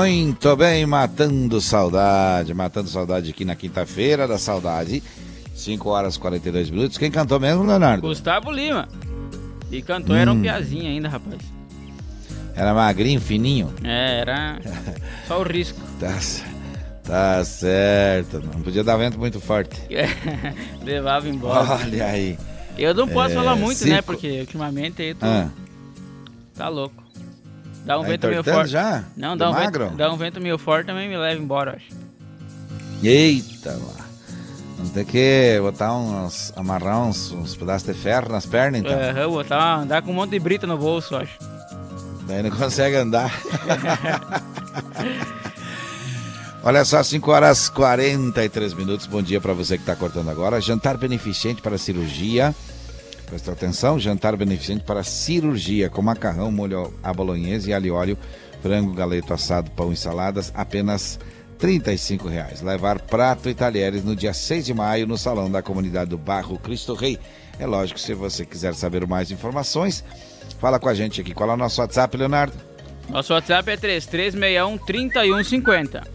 [0.09, 5.01] Muito bem, matando saudade, matando saudade aqui na quinta-feira da saudade.
[5.55, 6.95] 5 horas e 42 minutos.
[6.99, 8.01] Quem cantou mesmo, Leonardo?
[8.07, 8.87] Gustavo Lima.
[9.71, 10.41] E cantou, era um Hum.
[10.43, 11.41] piazinho ainda, rapaz.
[12.53, 13.73] Era magrinho, fininho?
[13.83, 14.59] É, era
[15.27, 15.79] só o risco.
[15.99, 16.19] Tá,
[17.03, 18.39] tá certo.
[18.53, 19.75] Não podia dar vento muito forte.
[20.85, 21.79] Levava embora.
[21.83, 22.37] Olha aí.
[22.77, 23.95] Eu não posso É, falar muito, né?
[23.95, 25.25] cinco- Porque ultimamente aí eu tô...
[25.25, 25.49] Ah.
[26.55, 27.03] Tá louco.
[27.85, 28.71] Dá um Tá vento meio forte.
[28.71, 29.03] já?
[29.15, 29.85] Não, dá um, magro?
[29.85, 31.85] vento, dá um vento meio forte também me leva embora, acho.
[33.03, 34.05] Eita lá.
[34.77, 36.51] Vamos ter que botar uns.
[36.55, 38.91] amarrar uns, uns pedaços de ferro nas pernas, então.
[38.93, 39.13] É,
[39.43, 41.37] tá, andar com um monte de brita no bolso, acho.
[42.27, 43.31] Daí não consegue andar.
[46.63, 49.05] Olha só, 5 horas 43 minutos.
[49.05, 50.59] Bom dia para você que está cortando agora.
[50.59, 52.55] Jantar beneficente para cirurgia.
[53.25, 58.17] Presta atenção, jantar beneficente para cirurgia com macarrão, molho à bolonhesa e alho óleo,
[58.61, 61.19] frango, galeto assado, pão e saladas, apenas
[61.57, 62.61] 35 reais.
[62.61, 66.59] Levar prato e talheres no dia 6 de maio no salão da comunidade do Barro
[66.59, 67.17] Cristo Rei.
[67.57, 70.03] É lógico, se você quiser saber mais informações,
[70.59, 71.33] fala com a gente aqui.
[71.33, 72.53] Qual é o nosso WhatsApp, Leonardo?
[73.09, 76.05] Nosso WhatsApp é 3361-3150.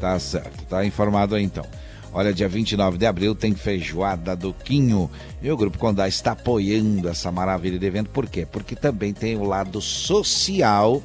[0.00, 1.66] Tá certo, tá informado aí então.
[2.12, 5.10] Olha, dia 29 de abril tem feijoada do Quinho.
[5.42, 8.10] E o Grupo Condá está apoiando essa maravilha de evento.
[8.10, 8.46] Por quê?
[8.50, 11.02] Porque também tem o lado social,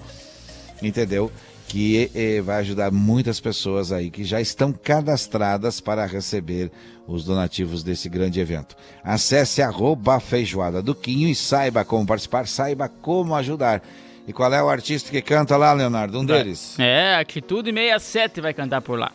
[0.82, 1.32] entendeu?
[1.68, 6.72] Que eh, vai ajudar muitas pessoas aí que já estão cadastradas para receber
[7.08, 8.76] os donativos desse grande evento.
[9.04, 13.82] Acesse arroba feijoada do Quinho e saiba como participar, saiba como ajudar.
[14.28, 16.20] E qual é o artista que canta lá, Leonardo?
[16.20, 16.78] Um deles?
[16.80, 19.12] É, Atitude 67 vai cantar por lá.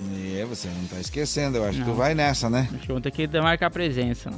[0.00, 1.84] É, você não tá esquecendo, eu acho Não.
[1.86, 2.68] que tu vai nessa, né?
[2.70, 4.30] Acho que vamos ter que marcar presença.
[4.30, 4.36] Né?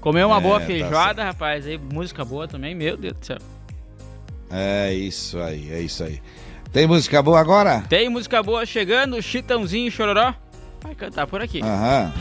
[0.00, 3.38] Comer uma É, boa tá feijoada, rapaz, aí música boa também, meu Deus do céu.
[4.50, 6.20] É isso aí, é isso aí.
[6.72, 7.84] Tem música boa agora?
[7.88, 10.34] Tem música boa chegando, Chitãozinho e Chororó.
[10.82, 11.60] Vai cantar por aqui.
[11.62, 12.12] Aham.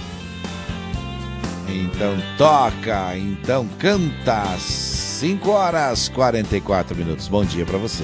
[1.67, 4.43] Então toca, então canta.
[4.57, 7.27] 5 horas 44 minutos.
[7.27, 8.03] Bom dia pra você.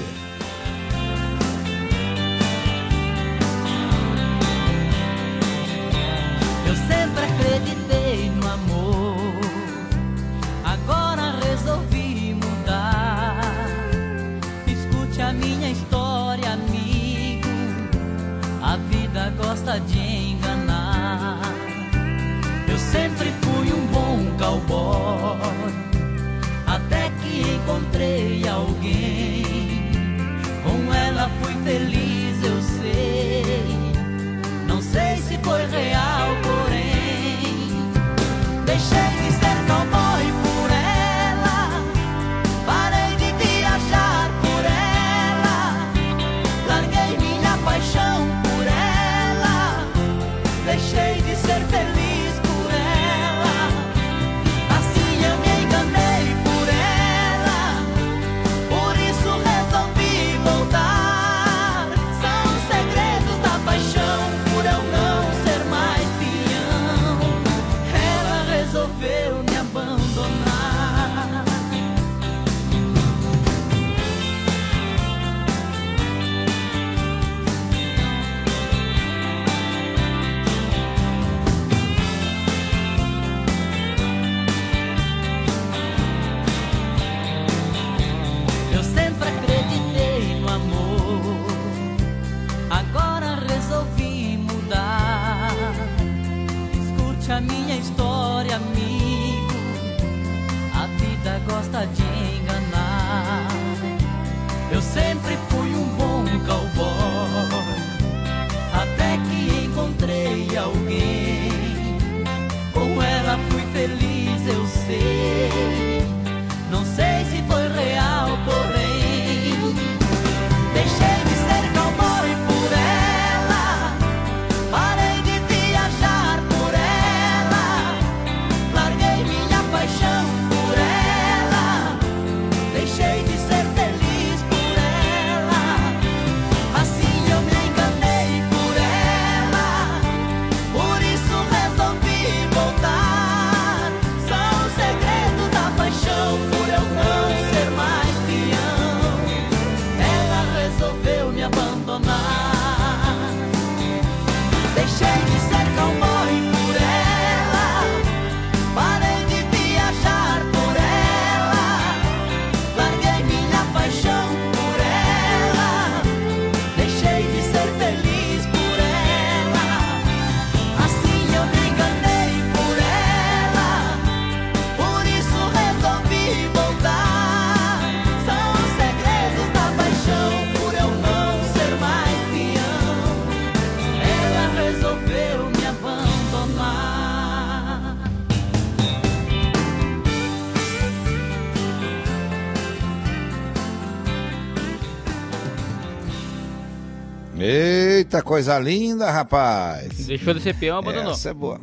[197.38, 200.06] Eita, coisa linda, rapaz.
[200.06, 201.12] Deixou de ser peão, abandonou.
[201.12, 201.60] Essa é boa.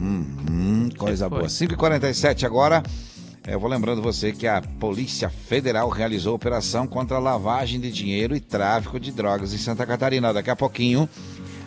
[0.00, 1.44] Hum, coisa boa.
[1.44, 2.82] 5h47 agora.
[3.46, 8.40] Eu vou lembrando você que a Polícia Federal realizou operação contra lavagem de dinheiro e
[8.40, 10.32] tráfico de drogas em Santa Catarina.
[10.32, 11.08] Daqui a pouquinho,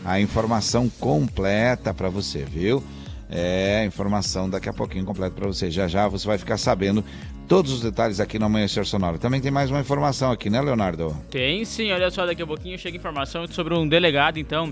[0.03, 2.83] a informação completa para você, viu?
[3.29, 5.71] É, informação daqui a pouquinho completa para você.
[5.71, 7.05] Já já você vai ficar sabendo
[7.49, 9.17] todos os detalhes aqui no Amanhecer Sonoro.
[9.17, 11.17] Também tem mais uma informação aqui, né, Leonardo?
[11.31, 14.71] Tem sim, olha só, daqui a pouquinho chega informação sobre um delegado, então,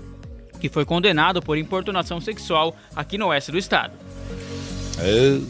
[0.60, 3.94] que foi condenado por importunação sexual aqui no oeste do estado.
[5.00, 5.40] É.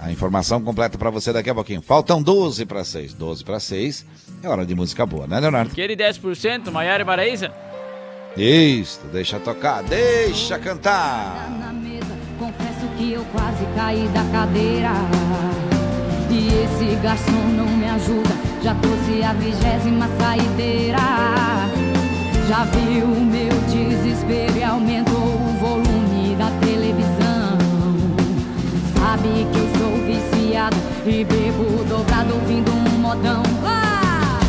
[0.00, 1.80] A informação completa para você daqui a pouquinho.
[1.80, 3.14] Faltam 12 para 6.
[3.14, 4.04] 12 para 6
[4.42, 5.70] é hora de música boa, né, Leonardo?
[5.70, 7.52] Aquele 10%, Maiara e Paraísa.
[8.36, 11.56] Isso, deixa tocar, deixa cantar.
[11.60, 14.90] Na mesa, confesso que eu quase caí da cadeira.
[16.32, 20.98] E esse garçom não me ajuda, já trouxe a vigésima saideira.
[22.48, 27.58] Já viu o meu desespero e aumentou o volume da televisão.
[28.94, 30.76] Sabe que eu sou viciado
[31.06, 33.42] e bebo dobrado ouvindo um modão.
[33.66, 34.40] Ah!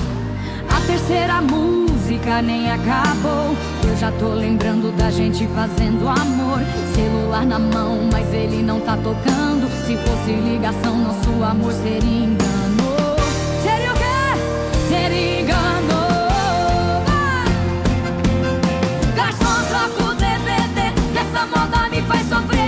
[0.69, 3.55] A terceira música nem acabou.
[3.85, 6.61] Eu já tô lembrando da gente fazendo amor.
[6.95, 9.72] Celular na mão, mas ele não tá tocando.
[9.85, 12.83] Se fosse ligação, nosso amor seria engano.
[13.61, 14.39] Seria o quê?
[14.87, 15.99] Seria engano.
[19.13, 20.93] Garçom, troca o DVD.
[21.11, 22.62] Que essa moda me faz sofrer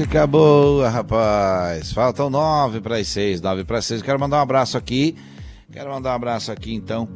[0.00, 1.92] música boa, rapaz.
[1.92, 4.00] Faltam nove para as seis, nove para seis.
[4.00, 5.14] Quero mandar um abraço aqui.
[5.70, 7.06] Quero mandar um abraço aqui, então,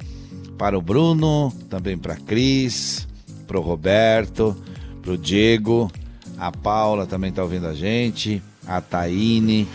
[0.58, 3.08] para o Bruno, também para Cris,
[3.46, 4.54] para o Roberto,
[5.00, 5.90] para o Diego,
[6.36, 9.66] a Paula também está ouvindo a gente, a Taine,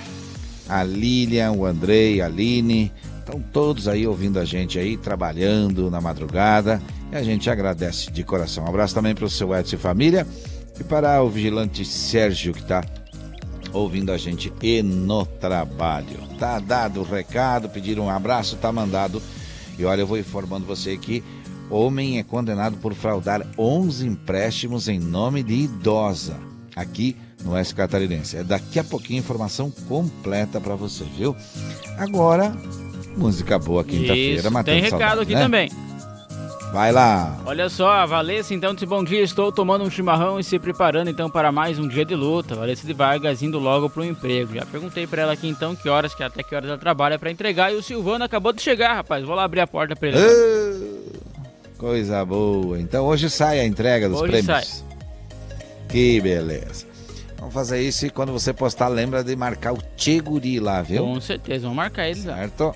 [0.68, 2.92] a Lilian, o Andrei, a Aline.
[3.18, 6.80] Estão todos aí ouvindo a gente aí, trabalhando na madrugada.
[7.12, 8.66] E a gente agradece de coração.
[8.66, 10.28] Um abraço também para o seu Edson e família.
[10.80, 12.82] E para o vigilante Sérgio, que está
[13.74, 16.20] ouvindo a gente e no trabalho.
[16.38, 19.22] Tá dado o recado, pediram um abraço, tá mandado.
[19.78, 21.24] E olha, eu vou informando você que
[21.70, 26.38] homem é condenado por fraudar 11 empréstimos em nome de idosa,
[26.76, 28.38] aqui no Oeste Catarinense.
[28.38, 31.36] É daqui a pouquinho informação completa para você, viu?
[31.98, 32.56] Agora,
[33.16, 35.42] música boa quinta-feira, matando tem recado saudade, aqui né?
[35.42, 35.89] também.
[36.72, 37.36] Vai lá.
[37.46, 41.10] Olha só, a Valessa então disse bom dia, estou tomando um chimarrão e se preparando
[41.10, 42.56] então para mais um dia de luta.
[42.56, 44.54] Valessa de Vargas indo logo pro emprego.
[44.54, 47.32] Já perguntei para ela aqui então que horas, que até que horas ela trabalha para
[47.32, 49.26] entregar e o Silvano acabou de chegar, rapaz.
[49.26, 51.10] Vou lá abrir a porta para ele.
[51.78, 52.80] Coisa boa.
[52.80, 54.86] Então hoje sai a entrega dos Hoje prêmios.
[55.88, 56.86] Que beleza.
[57.40, 61.04] Vamos fazer isso e quando você postar, lembra de marcar o Tcheguri lá, viu?
[61.04, 62.36] Com certeza, vamos marcar eles lá.
[62.36, 62.76] Certo?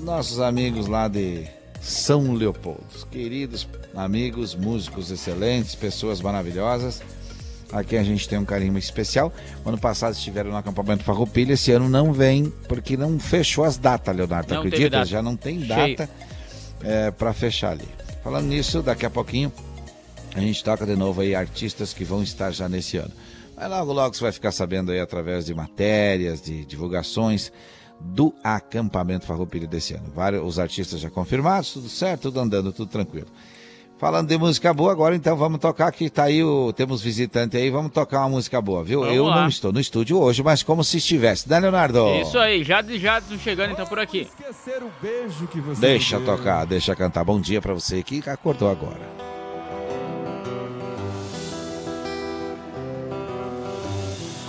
[0.00, 1.44] Nossos amigos lá de
[1.84, 2.80] São Leopoldo.
[3.10, 7.02] Queridos amigos, músicos excelentes, pessoas maravilhosas.
[7.70, 9.30] Aqui a gente tem um carinho especial.
[9.66, 14.16] Ano passado estiveram no acampamento Farroupilha, esse ano não vem, porque não fechou as datas,
[14.16, 14.54] Leonardo.
[14.54, 14.90] Não acredita?
[14.90, 15.04] data.
[15.04, 16.08] Já não tem data
[16.82, 17.88] é, para fechar ali.
[18.22, 19.52] Falando nisso, daqui a pouquinho
[20.34, 23.12] a gente toca de novo aí artistas que vão estar já nesse ano.
[23.54, 27.52] Mas logo, logo você vai ficar sabendo aí através de matérias, de divulgações
[28.00, 30.10] do acampamento Farroupilha desse ano.
[30.14, 33.26] Vários os artistas já confirmados, tudo certo, tudo andando, tudo tranquilo.
[33.96, 37.70] Falando de música boa, agora então vamos tocar que tá aí o temos visitante aí,
[37.70, 39.00] vamos tocar uma música boa, viu?
[39.00, 39.42] Vamos Eu lá.
[39.42, 42.04] não estou no estúdio hoje, mas como se estivesse, né, Leonardo?
[42.20, 44.28] Isso aí, já de já chegando então por aqui.
[45.00, 47.24] beijo que você Deixa tocar, deixa cantar.
[47.24, 49.13] Bom dia pra você que acordou agora.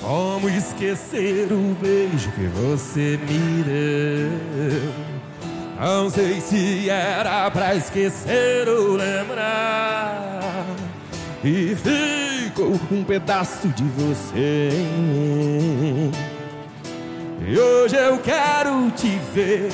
[0.05, 4.93] Como esquecer o beijo que você me deu?
[5.79, 10.63] Não sei se era pra esquecer ou lembrar.
[11.43, 16.11] E ficou um pedaço de você em mim.
[17.47, 19.71] E hoje eu quero te ver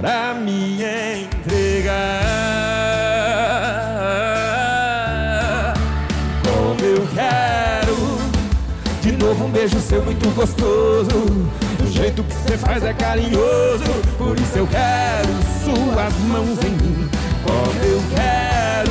[0.00, 1.94] pra me entregar.
[6.42, 7.59] Como eu quero
[9.30, 11.08] novo um beijo seu muito gostoso.
[11.80, 13.84] O jeito que você faz é carinhoso.
[14.18, 15.28] Por isso eu quero
[15.62, 17.08] suas mãos em mim.
[17.44, 18.90] Como eu quero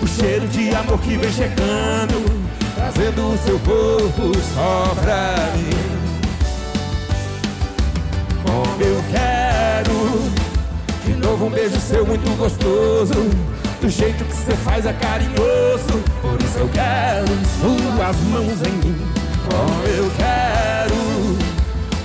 [0.00, 2.46] o cheiro de amor que vem chegando.
[2.76, 5.70] Trazendo o seu corpo só pra mim.
[8.44, 10.30] Como eu quero
[11.04, 13.28] de novo um beijo seu muito gostoso.
[13.80, 16.00] Do jeito que você faz é carinhoso.
[16.22, 17.26] Por isso eu quero
[17.60, 19.15] suas mãos em mim.
[19.48, 20.96] Como eu quero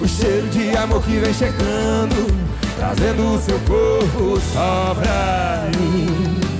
[0.02, 2.32] o cheiro de amor que vem chegando.
[2.78, 6.51] Trazendo o seu corpo só pra mim.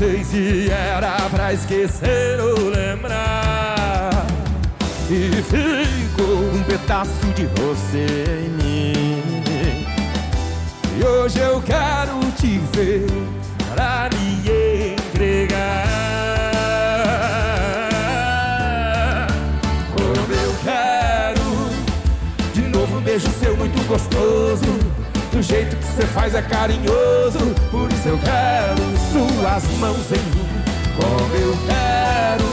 [0.00, 4.26] Sei se era pra esquecer ou lembrar.
[5.10, 9.22] E ficou um pedaço de você em mim.
[10.96, 13.06] E hoje eu quero te ver
[13.74, 14.40] pra me
[14.94, 15.66] entregar.
[19.92, 21.44] Como eu quero
[22.54, 24.79] de novo um beijo seu muito gostoso.
[25.32, 27.54] Do jeito que você faz é carinhoso.
[27.70, 30.48] Por isso eu quero suas mãos em mim.
[30.96, 32.50] Como eu quero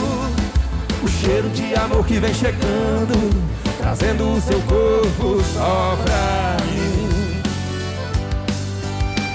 [1.03, 3.47] o cheiro de amor que vem chegando.
[3.79, 7.41] Trazendo o seu corpo só pra mim.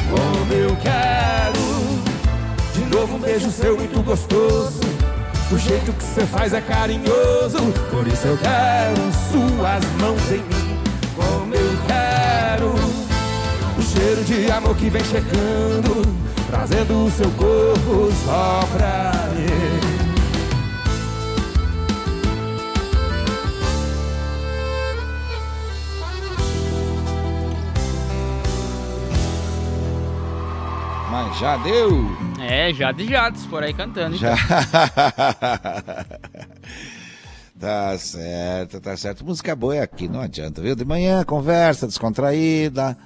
[0.08, 2.02] Como eu quero
[2.74, 4.80] de novo um beijo seu muito gostoso.
[5.50, 7.58] O jeito que você faz é carinhoso.
[7.90, 8.96] Por isso eu quero
[9.30, 10.78] suas mãos em mim.
[11.16, 12.11] Como eu quero
[13.92, 16.02] cheiro de amor que vem chegando.
[16.48, 20.02] Trazendo o seu corpo só pra mim.
[31.10, 32.06] Mas já deu.
[32.40, 34.16] É, Jade Jades por aí cantando.
[34.16, 34.34] Já.
[34.34, 34.48] então.
[37.60, 39.24] tá certo, tá certo.
[39.24, 40.74] Música boa é aqui, não adianta, viu?
[40.74, 42.96] De manhã, conversa descontraída,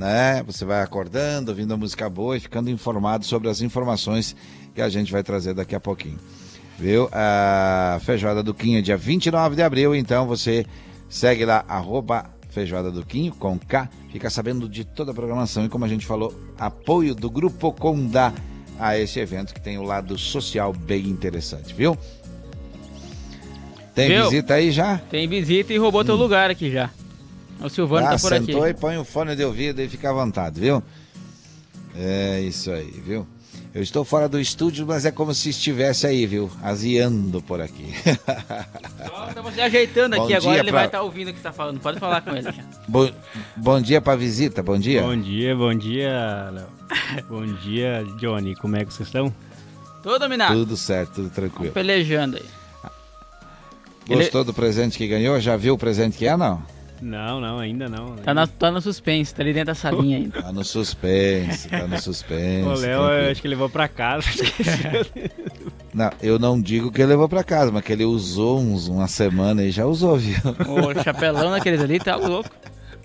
[0.00, 0.42] né?
[0.44, 4.34] Você vai acordando, ouvindo a música boa e ficando informado sobre as informações
[4.74, 6.18] que a gente vai trazer daqui a pouquinho.
[6.78, 7.10] Viu?
[7.12, 10.64] A Feijoada do Quinho é dia 29 de abril, então você
[11.06, 15.68] segue lá, arroba Feijoada do Quinho, com K, fica sabendo de toda a programação e
[15.68, 18.32] como a gente falou, apoio do Grupo Condá
[18.78, 21.96] a esse evento que tem o lado social bem interessante, viu?
[23.94, 24.24] Tem Viu?
[24.24, 24.96] visita aí já?
[25.10, 26.88] Tem visita e roubou teu lugar aqui já.
[27.62, 28.46] O Silvano ah, tá por aqui.
[28.46, 30.82] sentou e põe o fone de ouvido e fica à vontade, viu?
[31.94, 33.26] É isso aí, viu?
[33.72, 36.50] Eu estou fora do estúdio, mas é como se estivesse aí, viu?
[36.62, 37.92] Aziando por aqui.
[39.34, 41.52] Tá você ajeitando Bom aqui agora, ele pra- vai estar ouvindo o que você tá
[41.52, 41.78] falando.
[41.80, 42.64] Pode falar com ele já.
[42.88, 43.08] bom,
[43.56, 45.02] bom dia pra visita, bom dia.
[45.02, 46.66] Bom dia, bom dia, Léo.
[47.28, 48.56] bom dia, Johnny.
[48.56, 49.32] Como é que vocês estão?
[50.02, 50.54] Tô dominado.
[50.54, 51.72] Tudo certo, tudo tranquilo.
[51.72, 52.44] Pelejando aí.
[54.08, 55.38] Ele- Gostou do presente que ganhou?
[55.38, 56.60] Já viu o presente que é, não?
[57.00, 58.16] Não, não, ainda não.
[58.16, 60.42] Tá, na, tá no suspense, tá ali dentro da salinha ainda.
[60.42, 62.68] Tá no suspense, tá no suspense.
[62.68, 63.24] O Léo, tranquilo.
[63.24, 64.28] eu acho que ele levou pra casa.
[65.92, 69.08] Não, eu não digo que ele levou pra casa, mas que ele usou uns, uma
[69.08, 70.36] semana e já usou, viu?
[70.68, 72.48] O chapelão daqueles ali tá louco.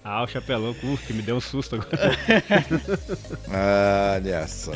[0.04, 2.16] ah, o chapelão, uh, que me deu um susto agora.
[4.16, 4.72] Olha só.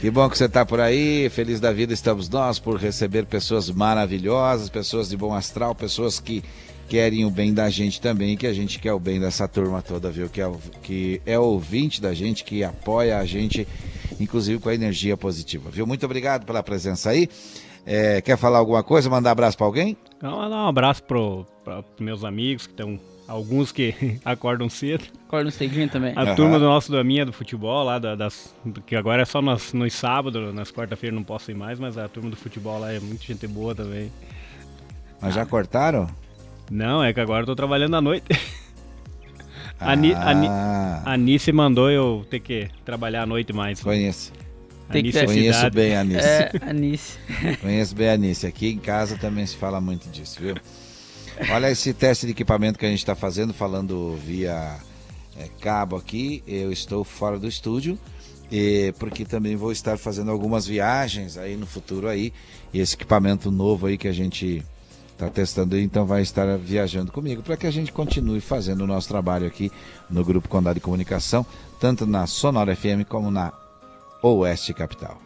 [0.00, 1.30] Que bom que você tá por aí.
[1.30, 6.42] Feliz da vida estamos nós por receber pessoas maravilhosas, pessoas de bom astral, pessoas que
[6.88, 10.10] querem o bem da gente também, que a gente quer o bem dessa turma toda,
[10.10, 10.28] viu?
[10.28, 13.66] Que é, o- que é ouvinte da gente, que apoia a gente,
[14.18, 15.86] inclusive com a energia positiva, viu?
[15.86, 17.28] Muito obrigado pela presença aí.
[17.86, 19.08] É, quer falar alguma coisa?
[19.08, 19.96] Mandar abraço pra alguém?
[20.16, 22.98] Então, mandar um abraço pro, para meus amigos, que estão.
[23.26, 25.04] Alguns que acordam cedo.
[25.26, 26.14] Acordam cedinho também.
[26.16, 26.34] A Aham.
[26.34, 28.54] turma do nosso da minha do futebol, lá da- das.
[28.86, 32.08] Que agora é só nos, nos sábados, nas quarta-feiras não posso ir mais, mas a
[32.08, 34.10] turma do futebol lá é muito gente boa também.
[35.20, 36.08] Mas já cortaram?
[36.70, 38.26] Não, é que agora eu tô trabalhando à noite.
[39.80, 41.02] A, Ni, a, Ni, Ah.
[41.06, 43.80] a Nice mandou eu ter que trabalhar à noite mais.
[43.80, 44.32] Conheço.
[44.88, 46.18] A Tem que Nice ter- é Conheço bem a Nice.
[46.26, 47.18] É, Anice.
[47.62, 48.44] Conheço bem a Nice.
[48.44, 50.56] Aqui em casa também se fala muito disso, viu?
[51.52, 54.78] Olha esse teste de equipamento que a gente está fazendo, falando via
[55.38, 56.42] é, cabo aqui.
[56.44, 57.96] Eu estou fora do estúdio,
[58.50, 62.32] e, porque também vou estar fazendo algumas viagens aí no futuro aí.
[62.74, 64.60] E esse equipamento novo aí que a gente
[65.18, 68.86] está testando, aí, então vai estar viajando comigo para que a gente continue fazendo o
[68.86, 69.70] nosso trabalho aqui
[70.08, 71.44] no Grupo Condado de Comunicação,
[71.80, 73.52] tanto na Sonora FM como na
[74.22, 75.20] Oeste Capital.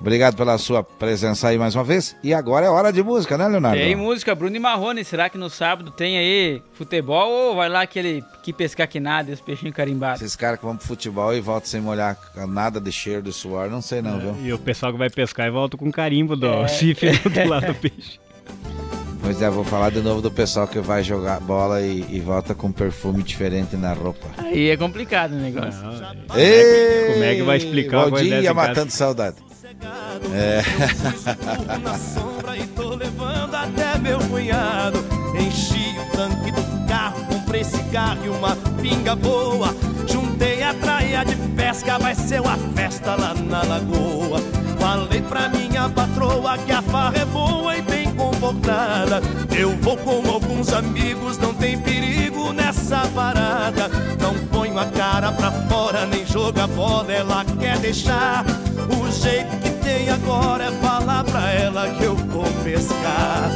[0.00, 2.16] Obrigado pela sua presença aí mais uma vez.
[2.22, 3.76] E agora é hora de música, né, Leonardo?
[3.78, 5.04] Tem música, Bruno e Marrone.
[5.04, 9.32] Será que no sábado tem aí futebol ou vai lá aquele que pescar que nada,
[9.32, 10.22] esse peixinho carimbado?
[10.22, 12.16] Esses caras que vão pro futebol e voltam sem molhar
[12.48, 14.36] nada de cheiro de suor, não sei não, viu?
[14.40, 16.68] E o pessoal que vai pescar e volta com carimbo do É.
[16.68, 18.20] cifre do lado do peixe.
[19.28, 22.54] Pois é, vou falar de novo do pessoal que vai jogar bola e, e volta
[22.54, 24.26] com perfume diferente na roupa.
[24.38, 25.78] Aí é complicado o negócio.
[26.34, 28.68] Ei, como é que vai explicar uma coisa Valdinho dessa ia em casa?
[28.68, 29.36] matando saudade.
[30.32, 30.62] É.
[31.78, 34.98] na sombra tô levando até meu cunhado.
[35.38, 39.76] Enchi o tanque do carro, comprei cigarro e uma pinga boa.
[40.10, 44.40] Juntei a traia de pesca, vai ser uma festa lá na lagoa.
[44.80, 47.97] Falei pra minha patroa que a farra é boa e bem
[49.56, 53.88] Eu vou com alguns amigos, não tem perigo nessa parada.
[54.20, 58.44] Não ponho a cara pra fora, nem joga bola, ela quer deixar.
[58.88, 63.50] O jeito que tem agora é falar pra ela que eu vou pescar.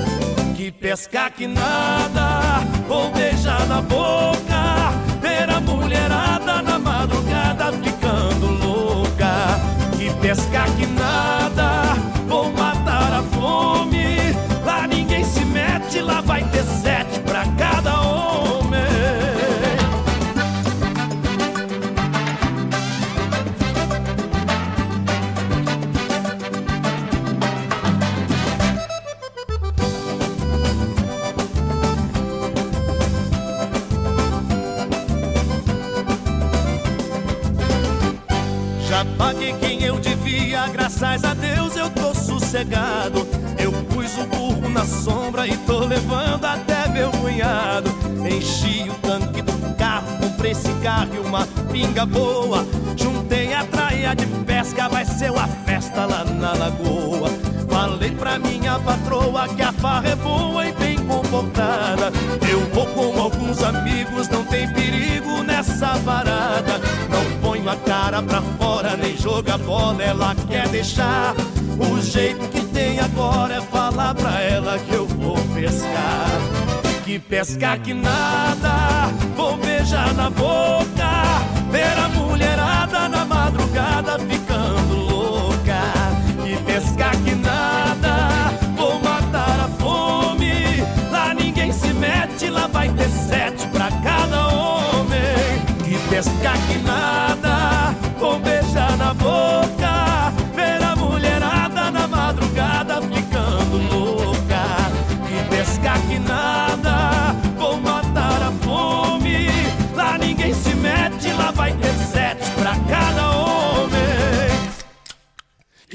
[0.56, 4.92] Que pescar que nada, vou beijar na boca.
[5.22, 9.58] Ver a mulherada na madrugada ficando louca.
[9.96, 10.86] Que pescar que
[42.52, 43.26] sossegado.
[43.58, 47.90] Eu pus o burro na sombra e tô levando até meu cunhado.
[48.28, 52.66] Enchi o tanque do carro, comprei cigarro e uma pinga boa.
[52.94, 57.30] Juntei a traia de pesca, vai ser uma festa lá na lagoa.
[57.70, 62.12] Falei pra minha patroa que a farra é boa e bem comportada.
[62.50, 66.78] Eu vou com alguns amigos, não tem perigo nessa parada.
[67.08, 67.21] Não
[67.72, 71.34] a cara pra fora, nem joga bola, ela quer deixar.
[71.78, 76.28] O jeito que tem agora é falar pra ela que eu vou pescar.
[77.04, 81.12] Que pescar que nada, vou beijar na boca.
[81.70, 85.82] Ver a mulherada na madrugada ficando louca.
[86.44, 90.84] Que pescar que nada, vou matar a fome.
[91.10, 95.22] Lá ninguém se mete, lá vai ter sete pra cada homem.
[95.84, 97.01] Que pescar que nada,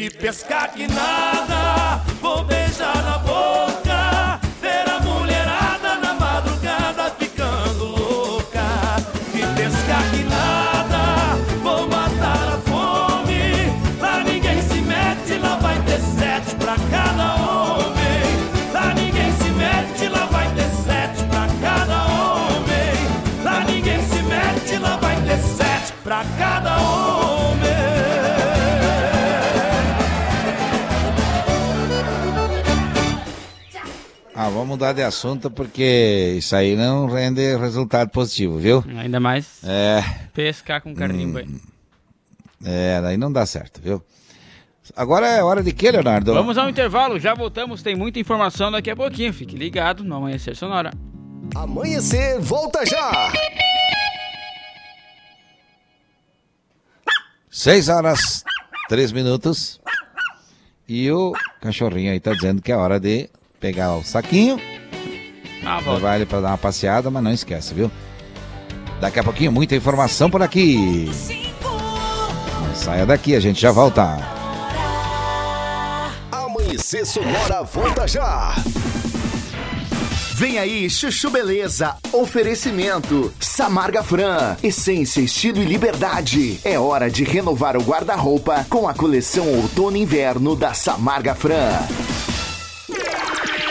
[0.09, 3.86] Pescar que nada, vou beijar na boca.
[34.57, 38.83] Vamos mudar de assunto porque isso aí não rende resultado positivo, viu?
[38.97, 40.03] Ainda mais É.
[40.33, 41.47] pescar com carimbo aí.
[42.65, 44.03] É, daí não dá certo, viu?
[44.95, 46.33] Agora é hora de quê, Leonardo?
[46.33, 49.33] Vamos ao intervalo, já voltamos, tem muita informação daqui a pouquinho.
[49.33, 50.91] Fique ligado no Amanhecer Sonora.
[51.55, 53.31] Amanhecer, volta já!
[57.49, 58.43] 6 horas,
[58.89, 59.79] 3 minutos.
[60.87, 63.29] E o cachorrinho aí tá dizendo que é hora de
[63.59, 64.59] pegar o saquinho,
[65.65, 67.91] Ah, levar ele pra dar uma passeada, mas não esquece, viu?
[69.01, 71.09] Daqui a pouquinho, muita informação por aqui.
[71.63, 74.17] Não saia daqui, a gente já volta.
[76.31, 78.55] Amanhecer Sonora, volta já!
[80.35, 81.95] Vem aí, Chuchu Beleza.
[82.13, 83.33] Oferecimento.
[83.39, 84.55] Samarga Fran.
[84.61, 86.59] Essência, estilo e liberdade.
[86.63, 91.71] É hora de renovar o guarda-roupa com a coleção Outono e Inverno da Samarga Fran.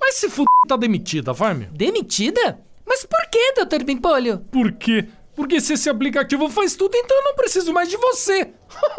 [0.00, 1.68] Mas se fuder, tá demitida, vai, meu.
[1.70, 2.58] Demitida?
[2.86, 3.84] Mas por que, Dr.
[3.84, 4.38] Bimpolho?
[4.50, 5.06] Por quê?
[5.36, 8.50] Porque se esse aplicativo faz tudo, então eu não preciso mais de você.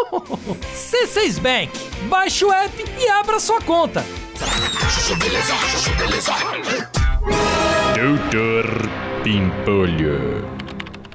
[0.73, 1.71] C6 Bank.
[2.07, 4.05] Baixe o app e abra sua conta.
[7.95, 8.65] Doutor
[9.23, 10.47] Pimpolho.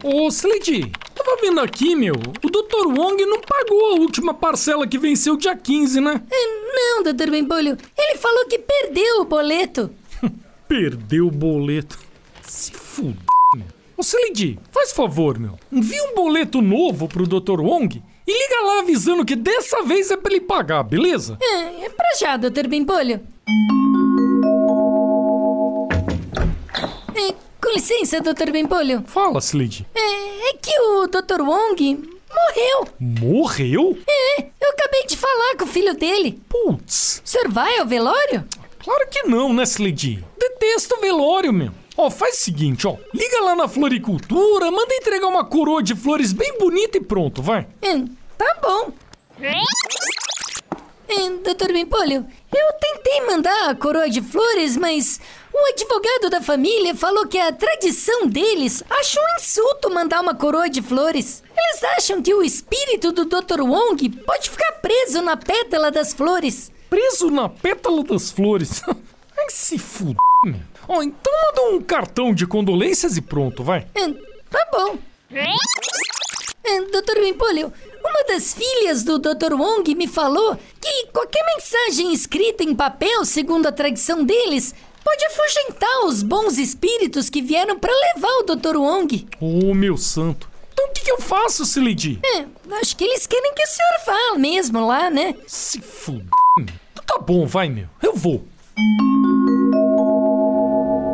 [0.07, 2.12] Ô, Slade, tava vendo aqui, meu.
[2.14, 2.86] O Dr.
[2.88, 6.20] Wong não pagou a última parcela que venceu dia 15, né?
[6.30, 7.30] Não, Dr.
[7.30, 7.78] Bimpolho.
[7.96, 9.90] Ele falou que perdeu o boleto.
[10.68, 11.98] Perdeu o boleto.
[12.42, 13.16] Se fuder,
[13.57, 13.64] meu.
[13.96, 15.59] Ô, Slade, faz favor, meu.
[15.72, 17.61] Envia um boleto novo pro Dr.
[17.61, 21.38] Wong e liga lá avisando que dessa vez é pra ele pagar, beleza?
[21.40, 22.68] É, é pra já, Dr.
[22.68, 23.20] Bimpolho.
[27.75, 28.51] Licença, Dr.
[28.53, 29.03] Bimpolho.
[29.07, 29.87] Fala, Slade.
[29.95, 31.43] É, é que o Dr.
[31.43, 32.89] Wong morreu.
[33.01, 33.99] Morreu?
[34.09, 36.41] É, eu acabei de falar com o filho dele.
[36.49, 37.20] Putz.
[37.25, 38.45] O senhor vai ao velório?
[38.79, 40.25] Claro que não, né, Slade?
[40.39, 41.72] Detesto velório, meu.
[41.97, 42.97] Ó, faz o seguinte, ó.
[43.12, 47.66] Liga lá na floricultura, manda entregar uma coroa de flores bem bonita e pronto, vai.
[47.81, 47.99] É,
[48.37, 48.93] tá bom.
[49.41, 51.72] É, Dr.
[51.72, 55.20] Bimpolho, eu tentei mandar a coroa de flores, mas
[55.57, 60.68] o advogado da família falou que a tradição deles acha um insulto mandar uma coroa
[60.68, 61.44] de flores.
[61.57, 63.61] Eles acham que o espírito do Dr.
[63.61, 66.72] Wong pode ficar preso na pétala das flores.
[66.90, 68.82] Preso na pétala das flores?
[69.38, 70.61] Ai, se fuder, meu.
[70.88, 73.86] Ó, então manda um cartão de condolências e pronto, vai.
[73.94, 74.09] É,
[74.50, 74.98] tá bom.
[76.64, 77.20] É, Dr.
[77.20, 79.55] Bimpolho, uma das filhas do Dr.
[79.55, 84.74] Wong me falou que qualquer mensagem escrita em papel, segundo a tradição deles,
[85.05, 88.76] pode afugentar os bons espíritos que vieram pra levar o Dr.
[88.76, 89.26] Wong.
[89.40, 90.48] Ô, meu santo.
[90.72, 92.18] Então o que, que eu faço, Silidi?
[92.24, 92.46] É,
[92.80, 95.34] acho que eles querem que o senhor vá mesmo lá, né?
[95.46, 96.26] Se fuder,
[96.57, 96.66] meu.
[96.92, 97.86] Então tá bom, vai, meu.
[98.02, 98.44] Eu vou.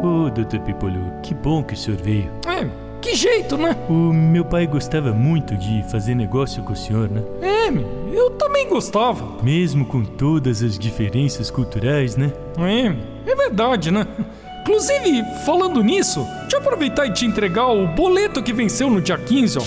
[0.02, 2.30] Ô, doutor Pipolho, que bom que o senhor veio.
[2.46, 2.64] É,
[3.00, 3.76] que jeito, né?
[3.88, 7.22] O meu pai gostava muito de fazer negócio com o senhor, né?
[7.40, 7.68] É,
[8.14, 9.42] eu também gostava.
[9.42, 12.32] Mesmo com todas as diferenças culturais, né?
[12.58, 14.06] É, é verdade, né?
[14.60, 19.16] Inclusive, falando nisso, deixa eu aproveitar e te entregar o boleto que venceu no dia
[19.16, 19.62] 15, ó.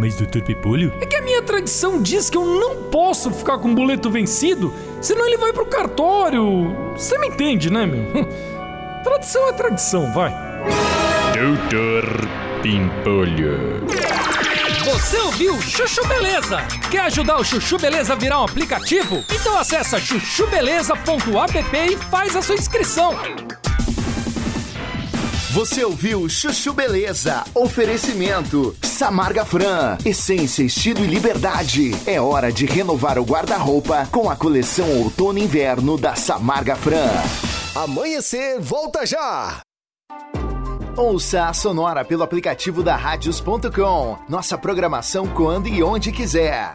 [0.00, 0.92] Mas, doutor Pipolho?
[1.00, 4.72] É que a minha tradição diz que eu não posso ficar com o boleto vencido,
[5.00, 6.74] senão ele vai pro cartório.
[6.96, 8.26] Você me entende, né, meu?
[9.04, 10.34] Tradição é tradição, vai.
[11.40, 12.04] Doutor
[12.62, 13.86] Pimpolho.
[14.84, 16.58] Você ouviu Chuchu Beleza?
[16.90, 19.24] Quer ajudar o Chuchu Beleza a virar um aplicativo?
[19.32, 23.14] Então acessa chuchubeleza.app e faz a sua inscrição.
[25.52, 27.42] Você ouviu Chuchu Beleza?
[27.54, 29.96] Oferecimento Samarga Fran.
[30.04, 31.96] Essência, estilo e liberdade.
[32.06, 37.08] É hora de renovar o guarda-roupa com a coleção Outono e Inverno da Samarga Fran.
[37.74, 39.62] Amanhecer, volta já!
[41.00, 44.18] Ouça a Sonora pelo aplicativo da Radios.com.
[44.28, 46.74] Nossa programação quando e onde quiser.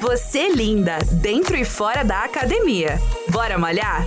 [0.00, 2.98] Você linda, dentro e fora da academia.
[3.28, 4.06] Bora malhar?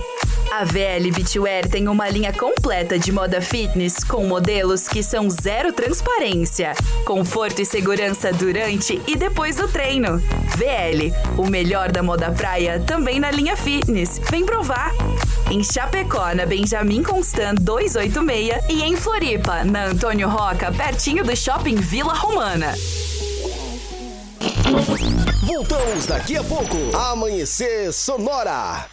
[0.50, 5.72] A VL Beachwear tem uma linha completa de moda fitness com modelos que são zero
[5.72, 6.74] transparência,
[7.04, 10.18] conforto e segurança durante e depois do treino.
[10.56, 14.20] VL, o melhor da moda praia também na linha fitness.
[14.30, 14.92] Vem provar!
[15.50, 21.76] Em Chapecó, na Benjamin Constant 286 e em Floripa, na Antônio Roca, pertinho do Shopping
[21.76, 22.74] Vila Romana.
[25.44, 26.76] Voltamos daqui a pouco.
[26.96, 28.86] Amanhecer Sonora.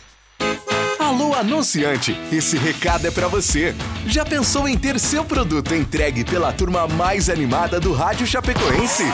[0.99, 2.17] Alô, anunciante!
[2.31, 3.73] Esse recado é pra você.
[4.05, 9.05] Já pensou em ter seu produto entregue pela turma mais animada do Rádio Chapecoense?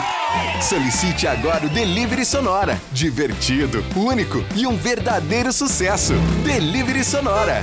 [0.60, 2.80] Solicite agora o Delivery Sonora.
[2.90, 6.14] Divertido, único e um verdadeiro sucesso.
[6.44, 7.62] Delivery Sonora.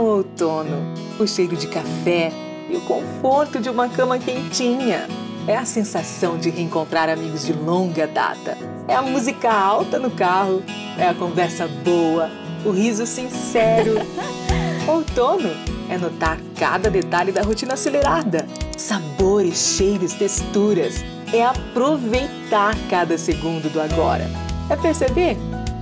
[0.00, 0.94] Ah, outono!
[1.18, 2.32] O cheiro de café
[2.70, 5.06] e o conforto de uma cama quentinha.
[5.46, 8.56] É a sensação de reencontrar amigos de longa data.
[8.88, 10.62] É a música alta no carro.
[10.96, 12.30] É a conversa boa.
[12.64, 13.96] O riso sincero.
[14.88, 15.50] Outono
[15.90, 18.46] é notar cada detalhe da rotina acelerada.
[18.78, 21.04] Sabores, cheiros, texturas.
[21.30, 24.24] É aproveitar cada segundo do agora.
[24.70, 25.36] É perceber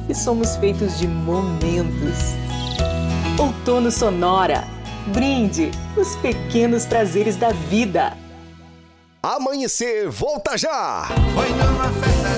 [0.08, 2.47] que somos feitos de momentos.
[3.38, 4.64] Outono Sonora.
[5.14, 8.16] Brinde os pequenos prazeres da vida.
[9.22, 11.06] Amanhecer, volta já!
[11.34, 12.28] Foi numa festa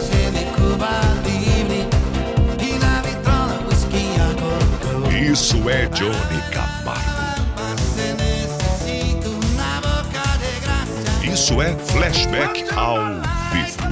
[5.10, 7.00] E Isso é Johnny Camargo.
[7.76, 12.96] Você necessito na boca de graça Isso é flashback ao
[13.52, 13.90] vivo.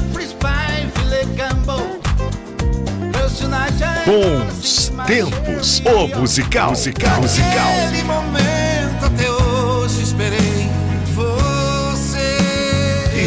[4.05, 5.83] Bons tempos.
[5.85, 6.71] O musical.
[6.71, 7.21] Musical.
[7.21, 7.73] Musical.
[7.85, 10.69] Naquele momento até hoje esperei
[11.15, 12.39] você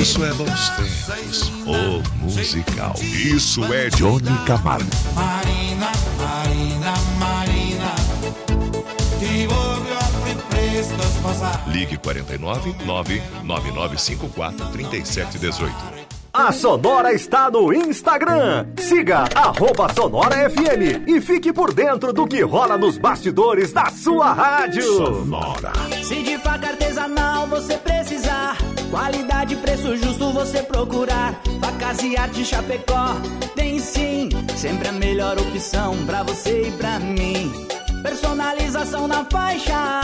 [0.02, 1.52] Isso é bons tempos.
[1.66, 2.96] O musical.
[3.02, 4.90] Isso é Johnny Camargo.
[5.16, 8.12] Marina, Marina, Marina
[11.68, 16.01] Ligue 49 99954 3718.
[16.34, 18.66] A Sonora está no Instagram.
[18.78, 24.32] Siga arroba Sonora FM e fique por dentro do que rola nos bastidores da sua
[24.32, 24.82] rádio.
[24.82, 25.74] Sonora.
[26.02, 28.58] Se de faca artesanal você precisar,
[28.90, 31.38] qualidade e preço justo você procurar.
[31.60, 33.14] Facas e arte Chapecó
[33.54, 37.52] tem sim, sempre a melhor opção pra você e pra mim.
[38.02, 40.04] Personalização na faixa.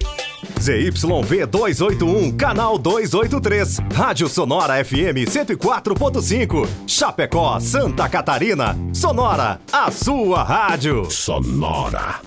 [0.61, 3.79] ZYV 281, canal 283.
[3.95, 6.67] Rádio Sonora FM 104.5.
[6.85, 8.77] Chapecó, Santa Catarina.
[8.93, 11.09] Sonora, a sua rádio.
[11.09, 12.21] Sonora.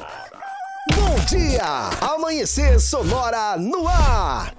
[0.97, 1.90] Bom dia!
[2.01, 4.52] Amanhecer Sonora no ar!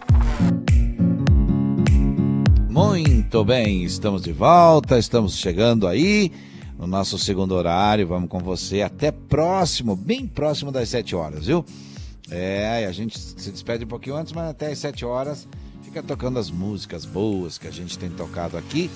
[2.69, 6.31] Muito bem, estamos de volta, estamos chegando aí
[6.80, 8.07] no nosso segundo horário.
[8.07, 11.65] Vamos com você até próximo, bem próximo das 7 horas, viu?
[12.30, 15.47] É, e a gente se despede um pouquinho antes, mas até as 7 horas
[15.84, 18.89] fica tocando as músicas boas que a gente tem tocado aqui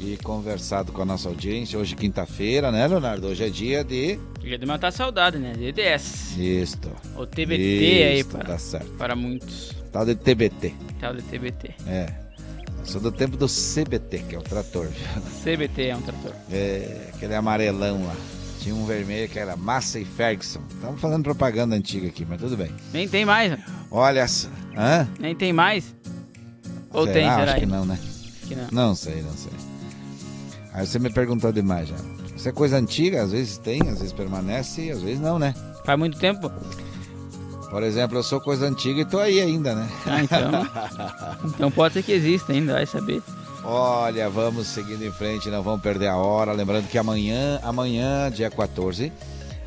[0.00, 1.78] e conversado com a nossa audiência.
[1.78, 3.28] Hoje, quinta-feira, né, Leonardo?
[3.28, 4.18] Hoje é dia de.
[4.40, 5.54] Dia de matar a saudade, né?
[5.54, 6.36] DDS.
[6.36, 6.90] Isto.
[7.16, 8.90] O TBT aí Isto, para, tá certo.
[8.92, 9.72] para muitos.
[9.90, 10.74] Tal de TBT.
[11.00, 11.74] Tal de TBT.
[11.86, 12.12] É.
[12.84, 14.86] Sou do tempo do CBT, que é o trator.
[15.42, 16.32] CBT é um trator.
[16.52, 18.14] É, aquele amarelão lá.
[18.66, 20.58] Tinha um vermelho que era Massa e Ferguson.
[20.68, 22.74] Estamos falando propaganda antiga aqui, mas tudo bem.
[22.92, 23.52] Nem tem mais.
[23.52, 23.64] né?
[23.92, 24.48] Olha só.
[24.76, 25.06] Hã?
[25.20, 25.94] Nem tem mais.
[26.92, 27.14] Ou Será?
[27.14, 27.42] tem, será?
[27.44, 27.66] Acho que aí?
[27.70, 27.96] não, né?
[28.02, 28.66] Acho que não.
[28.72, 29.52] Não sei, não sei.
[30.72, 31.94] Aí você me perguntou demais já.
[32.34, 35.54] Isso é coisa antiga, às vezes tem, às vezes permanece, às vezes não, né?
[35.84, 36.50] Faz muito tempo?
[37.70, 39.88] Por exemplo, eu sou coisa antiga e tô aí ainda, né?
[40.04, 41.50] Ah, então.
[41.54, 43.22] então pode ser que exista ainda, vai saber.
[43.68, 46.52] Olha, vamos seguindo em frente, não vamos perder a hora.
[46.52, 49.12] Lembrando que amanhã, amanhã, dia 14,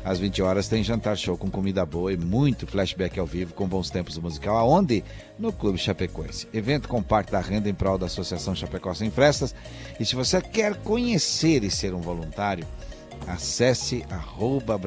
[0.02, 3.68] às 20 horas, tem jantar show com comida boa e muito flashback ao vivo com
[3.68, 4.56] bons tempos do musical.
[4.56, 5.04] Aonde?
[5.38, 6.48] No Clube Chapecoense.
[6.50, 9.54] Evento com parte da renda em prol da Associação Chapecó Sem Frestas.
[10.00, 12.66] E se você quer conhecer e ser um voluntário,
[13.26, 14.80] acesse arroba.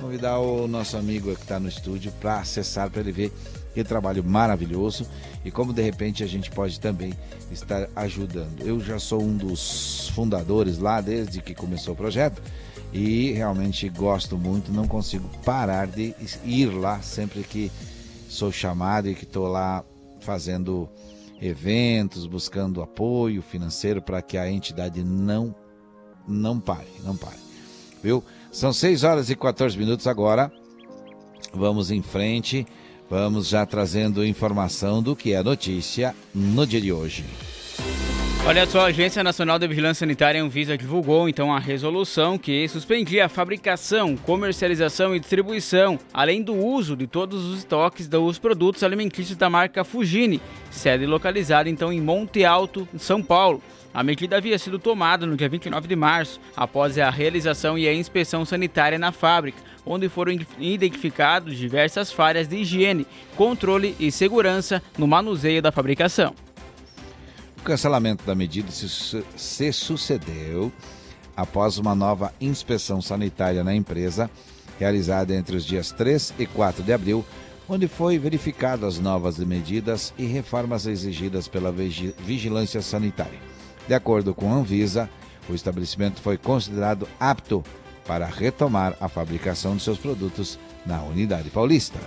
[0.00, 3.32] Convidar o nosso amigo que está no estúdio para acessar, para ele ver
[3.72, 5.06] que trabalho maravilhoso
[5.44, 7.12] e como de repente a gente pode também
[7.50, 8.60] estar ajudando.
[8.60, 12.42] Eu já sou um dos fundadores lá desde que começou o projeto
[12.92, 17.70] e realmente gosto muito, não consigo parar de ir lá sempre que
[18.28, 19.84] sou chamado e que estou lá
[20.20, 20.88] fazendo
[21.40, 25.54] eventos, buscando apoio financeiro para que a entidade não
[26.26, 27.38] não pare, não pare.
[28.02, 28.22] Viu?
[28.50, 30.52] São 6 horas e 14 minutos agora.
[31.52, 32.66] Vamos em frente.
[33.12, 37.26] Vamos já trazendo informação do que é notícia no dia de hoje.
[38.46, 43.26] Olha só, a Agência Nacional de Vigilância Sanitária Anvisa divulgou então a resolução que suspendia
[43.26, 49.36] a fabricação, comercialização e distribuição, além do uso de todos os estoques dos produtos alimentícios
[49.36, 50.40] da marca Fugini,
[50.70, 53.62] sede localizada então em Monte Alto, São Paulo.
[53.94, 57.92] A medida havia sido tomada no dia 29 de março, após a realização e a
[57.94, 63.06] inspeção sanitária na fábrica, onde foram identificados diversas falhas de higiene,
[63.36, 66.34] controle e segurança no manuseio da fabricação.
[67.58, 70.72] O cancelamento da medida se, se sucedeu
[71.36, 74.30] após uma nova inspeção sanitária na empresa,
[74.78, 77.24] realizada entre os dias 3 e 4 de abril,
[77.68, 83.51] onde foi verificado as novas medidas e reformas exigidas pela vigi- vigilância sanitária.
[83.86, 85.08] De acordo com a Anvisa,
[85.48, 87.64] o estabelecimento foi considerado apto
[88.06, 91.98] para retomar a fabricação de seus produtos na unidade paulista.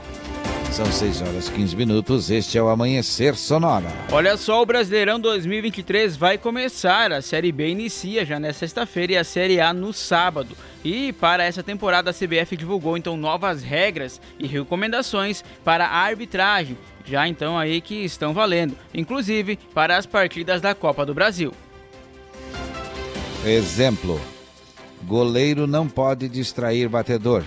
[0.72, 3.88] São 6 horas e 15 minutos, este é o Amanhecer Sonora.
[4.12, 7.14] Olha só, o Brasileirão 2023 vai começar.
[7.14, 10.54] A Série B inicia já nesta sexta-feira e a Série A no sábado.
[10.84, 16.78] E para essa temporada a CBF divulgou então novas regras e recomendações para a arbitragem,
[17.06, 21.54] já então aí que estão valendo, inclusive para as partidas da Copa do Brasil.
[23.46, 24.20] Exemplo:
[25.04, 27.44] goleiro não pode distrair batedor.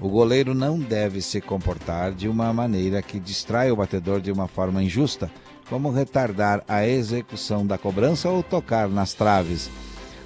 [0.00, 4.48] O goleiro não deve se comportar de uma maneira que distrai o batedor de uma
[4.48, 5.30] forma injusta,
[5.68, 9.70] como retardar a execução da cobrança ou tocar nas traves,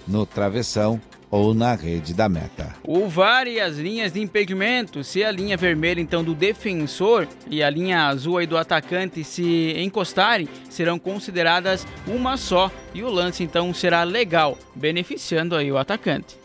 [0.09, 0.98] no travessão
[1.31, 2.74] ou na rede da meta.
[2.85, 7.62] O VAR e as linhas de impedimento, se a linha vermelha então do defensor e
[7.62, 13.43] a linha azul aí do atacante se encostarem, serão consideradas uma só e o lance
[13.43, 16.39] então será legal, beneficiando aí o atacante.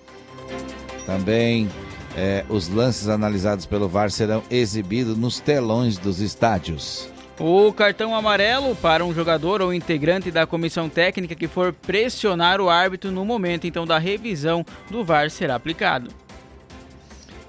[1.06, 1.70] Também
[2.16, 7.10] eh, os lances analisados pelo VAR serão exibidos nos telões dos estádios.
[7.43, 12.69] O cartão amarelo para um jogador ou integrante da comissão técnica que for pressionar o
[12.69, 16.11] árbitro no momento então da revisão do VAR será aplicado.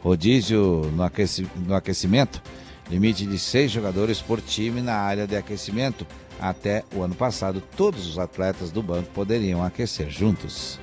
[0.02, 2.42] Rodízio no, aqueci- no aquecimento,
[2.90, 6.06] limite de seis jogadores por time na área de aquecimento.
[6.40, 10.80] Até o ano passado, todos os atletas do banco poderiam aquecer juntos.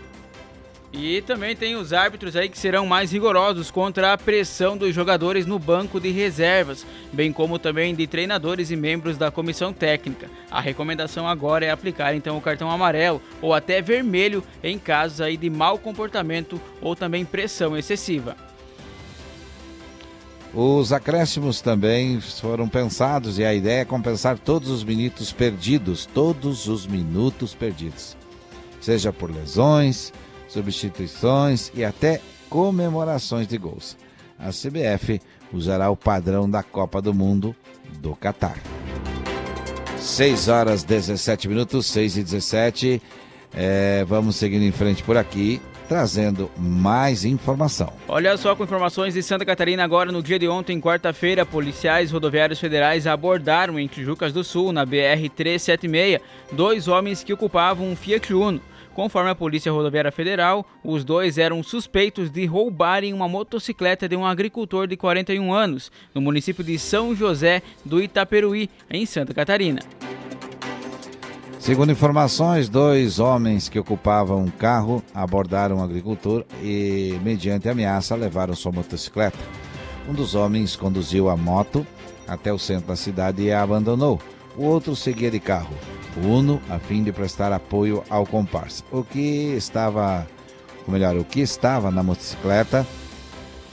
[0.91, 5.45] E também tem os árbitros aí que serão mais rigorosos contra a pressão dos jogadores
[5.45, 6.83] no banco de reservas,
[7.13, 10.31] bem como também de treinadores e membros da comissão técnica.
[10.49, 15.37] A recomendação agora é aplicar então o cartão amarelo ou até vermelho em casos aí
[15.37, 18.35] de mau comportamento ou também pressão excessiva.
[20.51, 26.67] Os acréscimos também foram pensados e a ideia é compensar todos os minutos perdidos, todos
[26.67, 28.17] os minutos perdidos,
[28.81, 30.11] seja por lesões,
[30.49, 32.19] substituições e até
[32.49, 33.95] comemorações de gols.
[34.37, 35.21] A CBF
[35.53, 37.55] usará o padrão da Copa do Mundo
[37.99, 38.57] do Catar.
[39.97, 43.01] 6 horas 17 minutos, 6 e 17.
[43.53, 47.91] É, vamos seguindo em frente por aqui, trazendo mais informação.
[48.07, 52.59] Olha só com informações de Santa Catarina agora no dia de ontem, quarta-feira, policiais rodoviários
[52.59, 56.21] federais abordaram em Tijucas do Sul, na BR 376,
[56.51, 58.61] dois homens que ocupavam um Fiat Uno.
[58.99, 64.25] Conforme a Polícia Rodoviária Federal, os dois eram suspeitos de roubarem uma motocicleta de um
[64.25, 69.79] agricultor de 41 anos, no município de São José do Itaperuí, em Santa Catarina.
[71.57, 78.53] Segundo informações, dois homens que ocupavam um carro abordaram um agricultor e, mediante ameaça, levaram
[78.53, 79.39] sua motocicleta.
[80.09, 81.87] Um dos homens conduziu a moto
[82.27, 84.19] até o centro da cidade e a abandonou.
[84.57, 85.73] O outro seguia de carro,
[86.23, 88.83] Uno, a fim de prestar apoio ao comparsa.
[88.91, 90.27] O que estava,
[90.85, 92.85] ou melhor, o que estava na motocicleta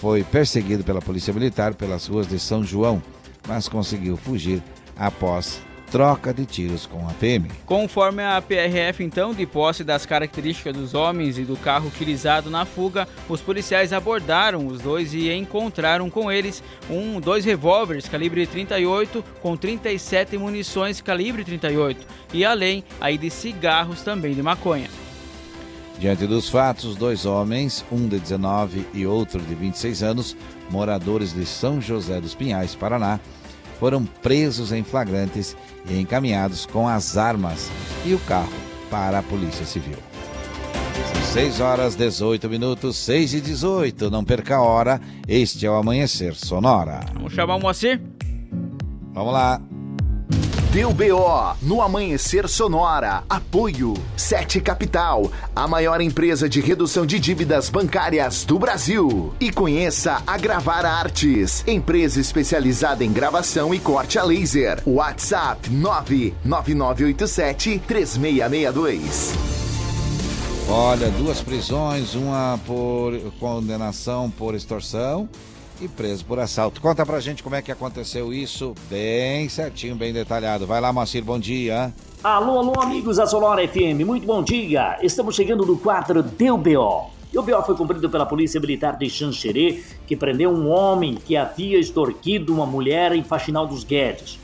[0.00, 3.02] foi perseguido pela polícia militar pelas ruas de São João,
[3.48, 4.62] mas conseguiu fugir
[4.96, 5.60] após
[5.90, 7.50] troca de tiros com a PM.
[7.64, 12.64] Conforme a PRF, então, de posse das características dos homens e do carro utilizado na
[12.64, 19.24] fuga, os policiais abordaram os dois e encontraram com eles um, dois revólveres calibre 38
[19.40, 24.88] com 37 munições calibre 38 e além aí de cigarros também de maconha.
[25.98, 30.36] Diante dos fatos, dois homens, um de 19 e outro de 26 anos,
[30.70, 33.18] moradores de São José dos Pinhais, Paraná,
[33.78, 35.56] foram presos em flagrantes
[35.88, 37.70] e encaminhados com as armas
[38.04, 38.52] e o carro
[38.90, 39.98] para a Polícia Civil.
[41.12, 44.10] São 6 horas 18 minutos, 6 e 18.
[44.10, 47.00] Não perca a hora, este é o Amanhecer Sonora.
[47.14, 48.00] Vamos chamar o Moacir?
[49.12, 49.60] Vamos lá.
[50.76, 53.24] Deu BO no Amanhecer Sonora.
[53.30, 59.32] Apoio Sete Capital, a maior empresa de redução de dívidas bancárias do Brasil.
[59.40, 64.82] E conheça a Gravar Artes, empresa especializada em gravação e corte a laser.
[64.86, 69.32] WhatsApp 99987 3662.
[70.68, 75.26] Olha, duas prisões, uma por condenação por extorsão
[75.80, 76.80] e preso por assalto.
[76.80, 80.66] Conta pra gente como é que aconteceu isso, bem certinho, bem detalhado.
[80.66, 81.92] Vai lá, Macir, bom dia.
[82.22, 84.98] Alô, alô, amigos da Sonora FM, muito bom dia.
[85.02, 87.10] Estamos chegando no quadro Deu BO.
[87.32, 91.36] E o BO foi cumprido pela Polícia Militar de Xanxerê, que prendeu um homem que
[91.36, 94.38] havia extorquido uma mulher em Faxinal dos Guedes.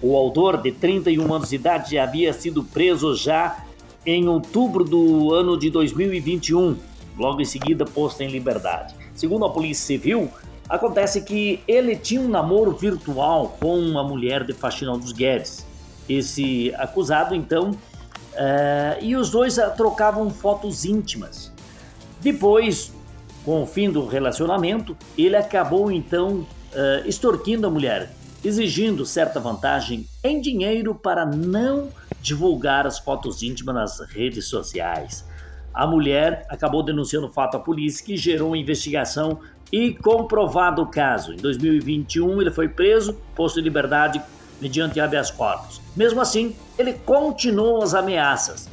[0.00, 3.64] O autor, de 31 anos de idade, havia sido preso já
[4.04, 6.76] em outubro do ano de 2021,
[7.18, 8.94] logo em seguida posto em liberdade.
[9.14, 10.30] Segundo a Polícia Civil,
[10.68, 15.64] Acontece que ele tinha um namoro virtual com uma mulher de Faxinal dos Guedes.
[16.08, 17.76] Esse acusado, então, uh,
[19.00, 21.52] e os dois uh, trocavam fotos íntimas.
[22.20, 22.92] Depois,
[23.44, 28.10] com o fim do relacionamento, ele acabou então uh, extorquindo a mulher,
[28.44, 31.90] exigindo certa vantagem em dinheiro para não
[32.20, 35.24] divulgar as fotos íntimas nas redes sociais.
[35.72, 39.38] A mulher acabou denunciando o fato à polícia, que gerou uma investigação
[39.72, 41.32] e comprovado o caso.
[41.32, 44.22] Em 2021, ele foi preso, posto em liberdade
[44.60, 45.80] mediante habeas corpus.
[45.96, 48.68] Mesmo assim, ele continuou as ameaças.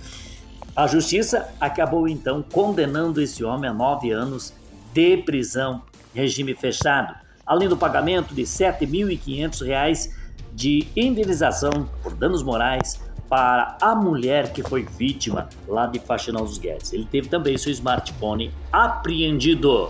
[0.76, 4.54] A justiça acabou então condenando esse homem a nove anos
[4.94, 5.84] de prisão,
[6.14, 7.16] regime fechado,
[7.46, 10.10] além do pagamento de R$ 7.500
[10.54, 13.00] de indenização por danos morais
[13.30, 16.94] para a mulher que foi vítima lá de Faxinal dos Guedes.
[16.94, 19.90] Ele teve também seu smartphone apreendido.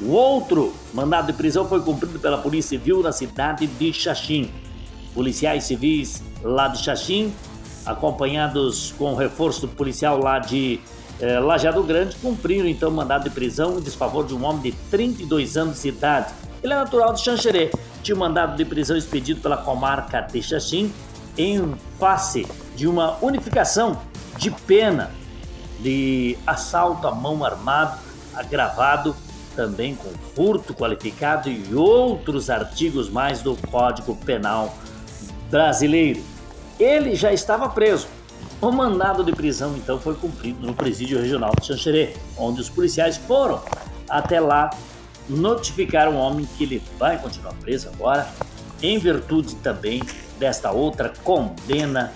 [0.00, 4.50] O outro mandado de prisão foi cumprido pela Polícia Civil na cidade de Xaxim.
[5.14, 7.32] Policiais civis lá de Xaxim,
[7.84, 10.80] acompanhados com o reforço policial lá de
[11.20, 14.72] eh, Lajeado Grande, cumpriram então o mandado de prisão em desfavor de um homem de
[14.90, 16.32] 32 anos de idade.
[16.62, 17.70] Ele é natural de Xanxerê.
[18.02, 20.92] Tinha mandado de prisão expedido pela comarca de Xaxim
[21.36, 24.00] em face de uma unificação
[24.38, 25.10] de pena
[25.80, 27.98] de assalto à mão armado
[28.34, 29.14] agravado
[29.54, 34.74] também com furto qualificado e outros artigos mais do Código Penal
[35.50, 36.22] brasileiro.
[36.78, 38.08] Ele já estava preso.
[38.60, 43.16] O mandado de prisão então foi cumprido no presídio regional de Xanxerê, onde os policiais
[43.16, 43.60] foram
[44.08, 44.70] até lá
[45.28, 48.28] notificar o homem que ele vai continuar preso agora,
[48.82, 50.02] em virtude também
[50.38, 52.12] desta outra condena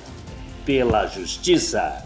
[0.64, 2.05] pela justiça.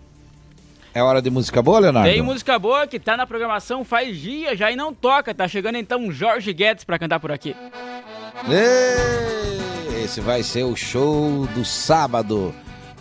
[0.93, 2.09] É hora de música boa, Leonardo?
[2.09, 5.33] Tem música boa que tá na programação faz dia já e não toca.
[5.33, 7.55] Tá chegando então Jorge Guedes pra cantar por aqui.
[10.03, 12.53] Esse vai ser o show do sábado,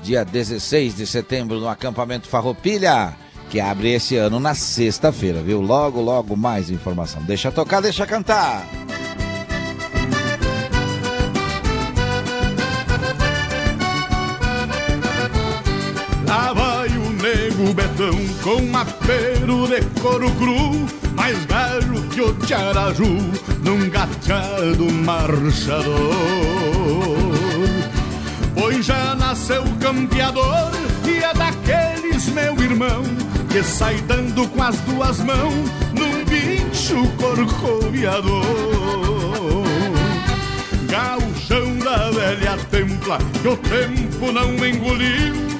[0.03, 3.15] dia 16 de setembro, no acampamento Farroupilha,
[3.49, 5.61] que abre esse ano na sexta-feira, viu?
[5.61, 7.23] Logo, logo mais informação.
[7.23, 8.65] Deixa tocar, deixa cantar.
[17.61, 23.05] Lá vai o nego betão com apero de couro cru, mais velho que o tiaraju
[23.63, 26.15] num gateado marchador.
[28.55, 30.71] Pois já nasceu campeador
[31.07, 33.03] e é daqueles, meu irmão,
[33.51, 38.45] que sai dando com as duas mãos num bicho corcoviador.
[40.89, 45.60] Gauchão da velha templa, que o tempo não engoliu,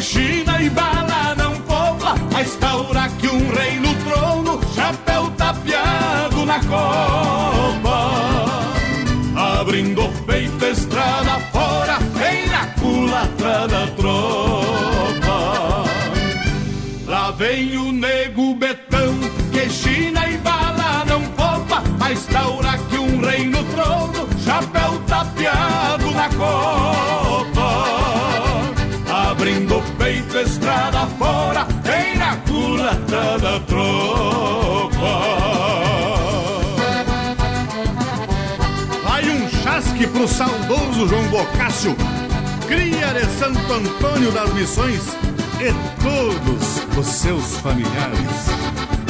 [0.00, 6.46] que China e bala não poupa, mas taura que um rei no trono, chapéu tapeado
[6.46, 8.10] na copa.
[9.36, 15.84] Abrindo peito, estrada fora, vem na culatra da tropa.
[17.06, 19.14] Lá vem o nego betão,
[19.52, 26.10] que China e bala não poupa, mas taura que um rei no trono, chapéu tapeado
[26.12, 26.99] na copa.
[31.00, 34.90] Estrada fora, vem na culatra da tropa.
[39.04, 41.96] Vai um chasque pro saudoso João Bocácio,
[42.66, 45.02] cria de Santo Antônio das Missões
[45.60, 45.72] e
[46.02, 49.09] todos os seus familiares.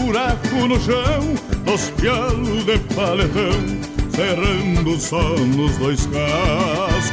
[0.11, 7.07] buraco no chão Dos pialos de paletão Cerrando só nos dois cascos.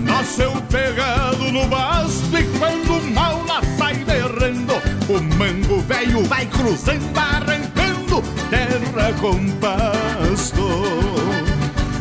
[0.00, 4.74] Nasceu pegado no basto E quando mal lá sai derrendo
[5.08, 10.62] O mango velho vai cruzando Arrancando terra com pasto.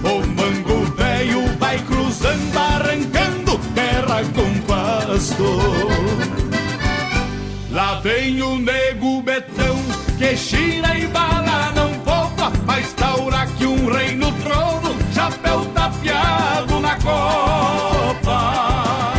[0.03, 6.12] O mango velho vai cruzando Arrancando terra com pasto
[8.03, 9.77] Vem o nego betão
[10.17, 16.81] Que China e bala não poupa Mas taura que um rei no trono Chapéu tapeado
[16.81, 19.13] na copa.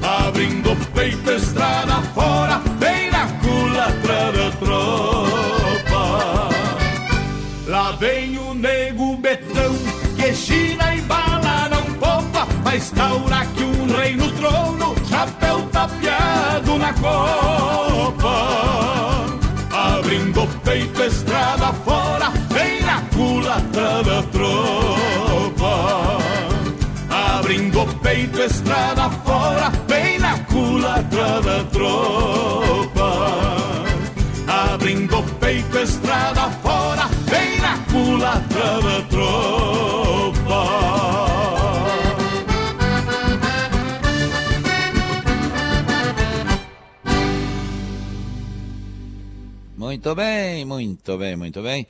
[0.00, 6.50] Abrindo o peito, estrada fora Bem na culatra da tropa.
[7.66, 9.74] Lá vem o nego betão
[10.14, 13.69] Que China e bala não poupa Mas taura que um
[14.00, 18.36] rei no trono Chapéu tapeado na copa.
[19.72, 25.74] Abrindo o peito, estrada fora Vem na culatra da tropa.
[27.10, 33.10] Abrindo o peito, estrada fora Vem na culatra da tropa.
[34.72, 39.59] Abrindo o peito, estrada fora Vem na culatra da tropa
[49.90, 51.84] Muito bem, muito bem, muito bem.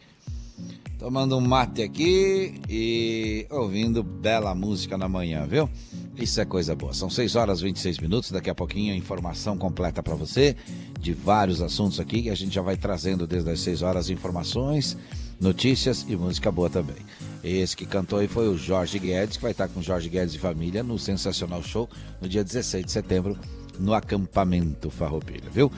[0.98, 5.68] Tomando um mate aqui e ouvindo bela música na manhã, viu?
[6.16, 6.94] Isso é coisa boa.
[6.94, 8.30] São 6 horas e 26 minutos.
[8.30, 10.56] Daqui a pouquinho, informação completa para você
[10.98, 14.96] de vários assuntos aqui que a gente já vai trazendo desde as 6 horas informações,
[15.38, 16.96] notícias e música boa também.
[17.44, 20.38] Esse que cantou aí foi o Jorge Guedes, que vai estar com Jorge Guedes e
[20.38, 21.86] família no Sensacional Show
[22.18, 23.38] no dia 16 de setembro
[23.78, 25.70] no acampamento Farroupilha, viu?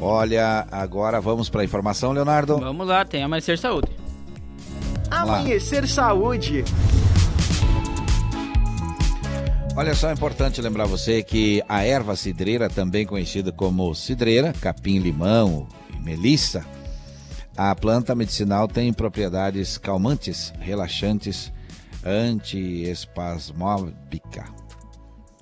[0.00, 2.58] Olha, agora vamos para a informação, Leonardo.
[2.58, 3.90] Vamos lá, tem Amanhecer Saúde.
[5.10, 6.64] Amanhecer Saúde.
[9.76, 15.68] Olha só, é importante lembrar você que a erva cidreira, também conhecida como cidreira, capim-limão
[15.94, 16.66] e melissa,
[17.56, 21.52] a planta medicinal tem propriedades calmantes, relaxantes,
[22.04, 24.44] antiespasmódica.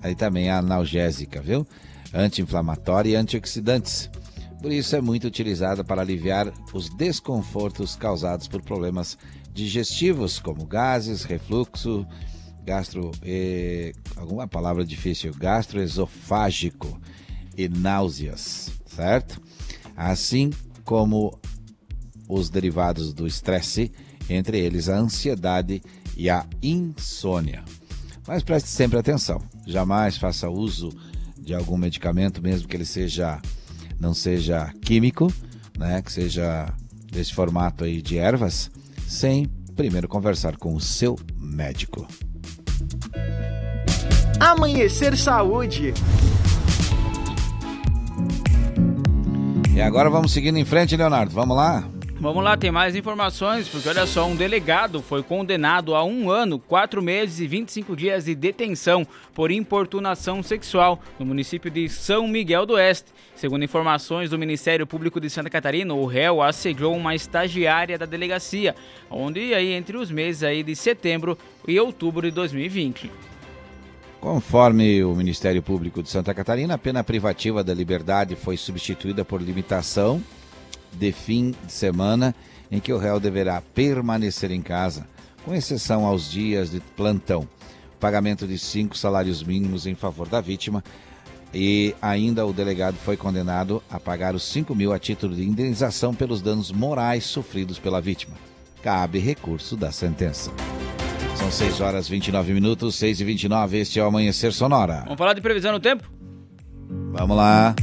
[0.01, 1.67] Aí também a analgésica, viu?
[2.13, 4.09] Anti-inflamatória e antioxidantes.
[4.61, 9.17] Por isso é muito utilizada para aliviar os desconfortos causados por problemas
[9.53, 12.05] digestivos, como gases, refluxo,
[12.63, 13.11] gastro.
[13.23, 16.99] eh, alguma palavra difícil, gastroesofágico
[17.57, 19.41] e náuseas, certo?
[19.95, 20.51] Assim
[20.83, 21.39] como
[22.27, 23.91] os derivados do estresse,
[24.29, 25.81] entre eles a ansiedade
[26.15, 27.63] e a insônia.
[28.27, 30.89] Mas preste sempre atenção, jamais faça uso
[31.39, 33.41] de algum medicamento, mesmo que ele seja
[33.99, 35.31] não seja químico,
[35.77, 36.73] né, que seja
[37.11, 38.71] desse formato aí de ervas,
[39.07, 39.45] sem
[39.75, 42.07] primeiro conversar com o seu médico.
[44.39, 45.93] Amanhecer Saúde.
[49.73, 51.33] E agora vamos seguindo em frente, Leonardo.
[51.33, 51.87] Vamos lá?
[52.21, 56.59] Vamos lá, tem mais informações, porque olha só, um delegado foi condenado a um ano,
[56.59, 62.65] quatro meses e 25 dias de detenção por importunação sexual no município de São Miguel
[62.65, 63.13] do Oeste.
[63.37, 68.75] Segundo informações do Ministério Público de Santa Catarina, o réu assediou uma estagiária da delegacia,
[69.09, 73.09] onde aí entre os meses aí de setembro e outubro de 2020.
[74.19, 79.41] Conforme o Ministério Público de Santa Catarina, a pena privativa da liberdade foi substituída por
[79.41, 80.21] limitação
[80.93, 82.35] de fim de semana
[82.71, 85.07] em que o réu deverá permanecer em casa,
[85.43, 87.47] com exceção aos dias de plantão,
[87.99, 90.83] pagamento de cinco salários mínimos em favor da vítima
[91.53, 96.13] e ainda o delegado foi condenado a pagar os 5 mil a título de indenização
[96.13, 98.35] pelos danos morais sofridos pela vítima.
[98.83, 100.51] Cabe recurso da sentença.
[101.35, 105.01] São 6 horas 29 minutos, 6 e 29 este é o Amanhecer Sonora.
[105.03, 106.03] Vamos falar de previsão no tempo?
[107.11, 107.75] Vamos lá.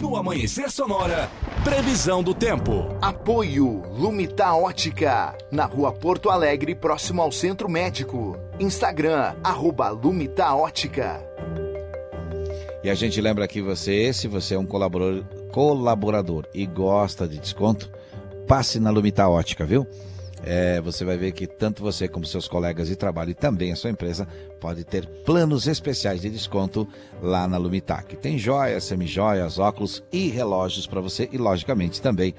[0.00, 1.28] No Amanhecer Sonora,
[1.64, 2.96] previsão do tempo.
[3.02, 8.38] Apoio Lumita Ótica, na rua Porto Alegre, próximo ao Centro Médico.
[8.60, 11.20] Instagram, arroba Lumita Ótica.
[12.82, 17.38] E a gente lembra que você, se você é um colaborador, colaborador e gosta de
[17.38, 17.90] desconto,
[18.46, 19.84] passe na Lumita Ótica, viu?
[20.42, 23.76] É, você vai ver que tanto você como seus colegas de trabalho e também a
[23.76, 24.26] sua empresa
[24.60, 26.86] pode ter planos especiais de desconto
[27.20, 28.16] lá na Lumitac.
[28.16, 32.34] Tem joias, semijoias, óculos e relógios para você e logicamente também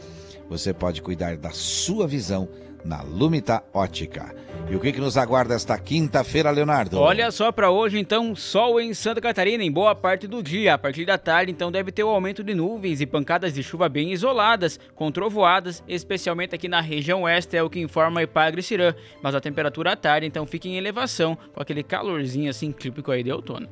[0.50, 2.50] você pode cuidar da sua visão
[2.84, 4.34] na Lumita Ótica.
[4.70, 7.00] E o que, que nos aguarda esta quinta-feira, Leonardo?
[7.00, 10.76] Olha só para hoje, então, sol em Santa Catarina em boa parte do dia.
[10.76, 13.90] A partir da tarde, então, deve ter o aumento de nuvens e pancadas de chuva
[13.90, 18.62] bem isoladas, com trovoadas, especialmente aqui na região oeste, é o que informa a Ipagre
[18.62, 18.94] Cirã.
[19.24, 23.24] Mas a temperatura à tarde, então, fica em elevação, com aquele calorzinho assim típico aí
[23.24, 23.68] de outono.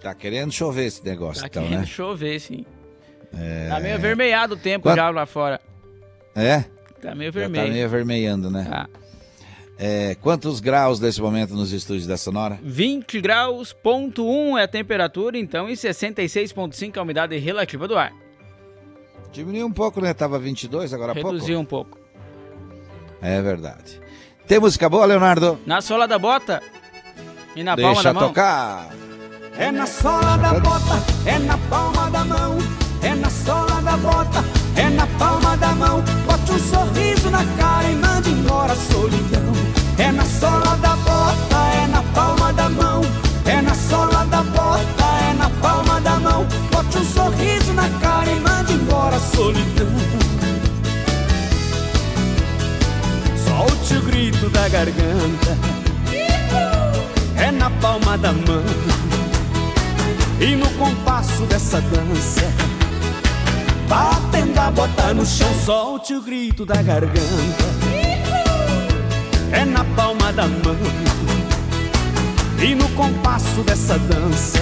[0.00, 1.86] Tá querendo chover esse negócio, Tá então, querendo né?
[1.86, 2.64] chover, sim.
[3.38, 3.68] É...
[3.68, 5.60] Tá meio avermelhado o tempo Quant- já lá fora.
[6.34, 6.64] É?
[7.00, 7.66] Tá meio Já vermelho.
[7.66, 8.86] tá meio avermelhando, né?
[9.78, 12.58] É, quantos graus nesse momento nos estúdios da Sonora?
[12.62, 18.12] 20 graus, ponto 1 é a temperatura, então, e 66,5 a umidade relativa do ar.
[19.32, 20.12] Diminuiu um pouco, né?
[20.12, 21.30] Tava 22 agora há pouco.
[21.30, 21.98] Reduziu um pouco.
[23.22, 24.00] É verdade.
[24.46, 25.58] Tem música boa, Leonardo?
[25.64, 26.62] Na sola da bota
[27.56, 28.28] e na palma Deixa da mão.
[28.28, 28.90] tocar.
[29.56, 30.94] É na sola da bota,
[31.26, 32.58] é na palma da mão.
[33.02, 34.44] É na sola da bota,
[34.76, 36.02] é na palma da mão.
[36.26, 39.52] Bote um sorriso na cara e mande embora a solidão.
[39.98, 43.00] É na sola da bota, é na palma da mão.
[43.44, 46.46] É na sola da bota, é na palma da mão.
[46.70, 49.88] Bote um sorriso na cara e mande embora a solidão.
[53.44, 55.58] Solte o grito da garganta.
[57.36, 58.64] É na palma da mão.
[60.40, 62.79] E no compasso dessa dança
[63.90, 67.64] Batendo a bota no chão Solte o grito da garganta.
[69.50, 70.76] É na palma da mão
[72.62, 74.60] E no compasso dessa dança.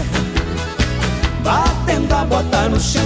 [1.45, 3.03] Batendo a bota no chão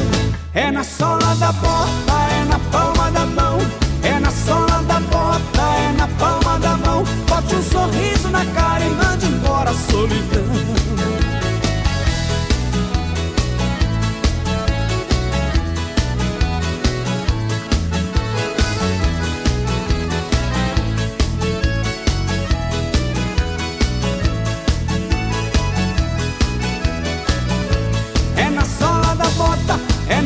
[0.55, 3.59] É na sola da bota É na palma da mão.
[4.05, 7.03] É na sola da bota É na palma da mão.
[7.29, 10.82] Bote um sorriso na cara E mande embora a solidão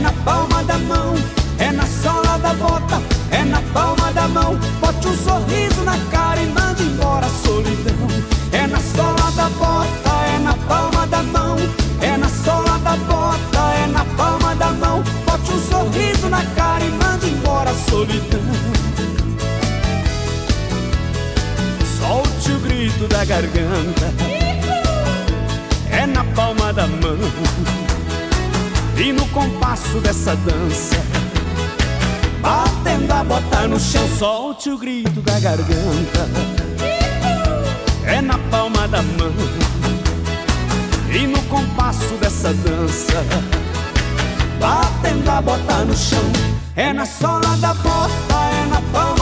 [0.07, 1.15] na palma da mão.
[1.59, 4.57] É na sola da bota, é na palma da mão.
[4.81, 8.09] Bote um sorriso na cara e mande embora a solidão.
[8.53, 11.57] É na sola da bota, é na palma da mão.
[12.01, 15.03] É na sola da bota, é na palma da mão.
[15.27, 18.47] Bote um sorriso na cara e mande embora a solidão.
[21.99, 24.07] Solte o grito da garganta.
[25.91, 27.19] É na palma da mão.
[29.07, 30.97] E no compasso dessa dança
[32.41, 36.29] Batendo a bota no chão, solte o grito da garganta.
[38.05, 39.33] É na palma da mão
[41.13, 43.25] e no compasso dessa dança.
[44.59, 46.33] Batendo a bota no chão,
[46.75, 49.16] é na sola da bota, é na palma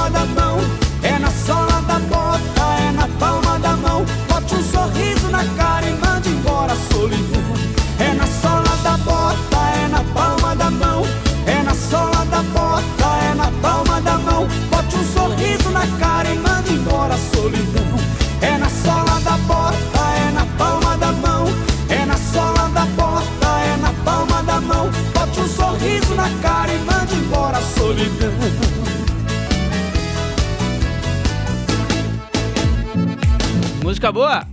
[34.04, 34.46] Música boa?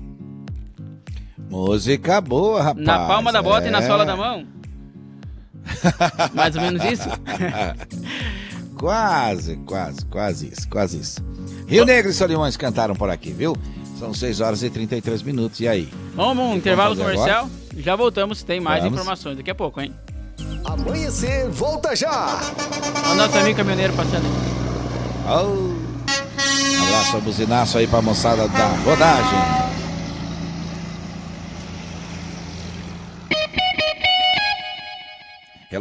[1.50, 2.86] Música boa, rapaz.
[2.86, 3.88] Na palma da bota e na É.
[3.88, 4.48] sola da mão?
[6.34, 7.10] Mais ou menos isso?
[8.80, 11.22] quase, quase, quase isso, quase isso.
[11.68, 13.58] Rio Negro e Solimões cantaram por aqui, viu?
[14.00, 15.60] São 6 horas e 33 minutos.
[15.60, 15.90] E aí?
[16.16, 17.50] Vamos um intervalo comercial?
[17.76, 18.98] Já voltamos, tem mais Vamos.
[18.98, 19.94] informações daqui a pouco, hein?
[20.64, 22.40] Amanhecer, volta já!
[23.12, 25.91] O nosso amigo caminhoneiro passando aí.
[26.84, 29.71] Abraço, buzinaço aí pra moçada da rodagem.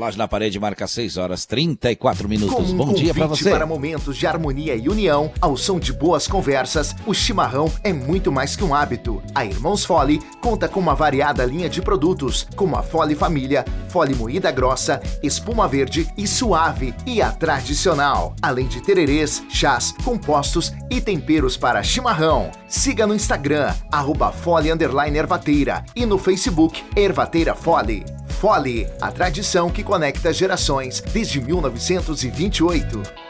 [0.00, 2.70] Relógio na parede marca 6 horas 34 minutos.
[2.70, 3.50] Um Bom dia convite você.
[3.50, 8.32] para momentos de harmonia e união, ao som de boas conversas, o chimarrão é muito
[8.32, 9.22] mais que um hábito.
[9.34, 14.14] A Irmãos Fole conta com uma variada linha de produtos, como a Fole Família, Fole
[14.14, 18.34] Moída Grossa, Espuma Verde e Suave e a Tradicional.
[18.40, 22.50] Além de tererês, chás, compostos e temperos para chimarrão.
[22.70, 24.70] Siga no Instagram, arroba Fole
[25.18, 28.06] Ervateira e no Facebook Ervateira Fole.
[28.28, 33.29] Fole, a tradição que conecta gerações desde 1928.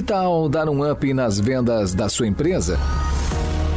[0.00, 2.78] Que tal dar um up nas vendas da sua empresa?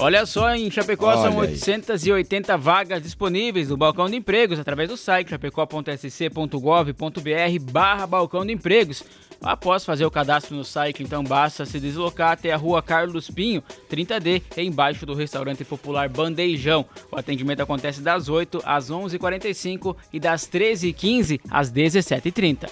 [0.00, 1.50] Olha só, em Chapecó Olha são aí.
[1.50, 9.02] 880 vagas disponíveis no balcão de empregos através do site chapecó.sc.gov.br barra balcão de empregos.
[9.42, 13.62] Após fazer o cadastro no site, então basta se deslocar até a rua Carlos Pinho,
[13.90, 16.84] 30D, embaixo do restaurante popular Bandejão.
[17.10, 22.70] O atendimento acontece das 8 às 11h45 e das 13h15 às 17h30.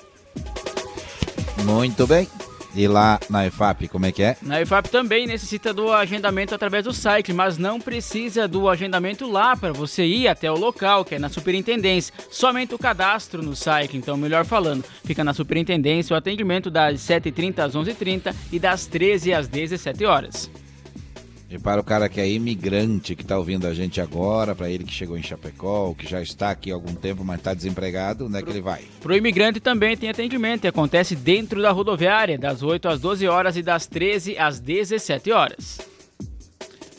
[1.64, 2.28] Muito bem.
[2.76, 4.36] E lá na EFAP, como é que é?
[4.42, 9.56] Na IFAP também necessita do agendamento através do site, mas não precisa do agendamento lá
[9.56, 12.12] para você ir até o local, que é na Superintendência.
[12.30, 17.60] Somente o cadastro no site, então, melhor falando, fica na Superintendência o atendimento das 7h30
[17.60, 20.50] às 11h30 e das 13 às 17 horas.
[21.48, 24.82] E para o cara que é imigrante, que está ouvindo a gente agora, para ele
[24.82, 28.36] que chegou em Chapecó, que já está aqui há algum tempo, mas está desempregado, onde
[28.36, 28.82] é que ele vai?
[29.00, 33.28] Para o imigrante também tem atendimento e acontece dentro da rodoviária, das 8 às 12
[33.28, 35.78] horas e das 13 às 17 horas.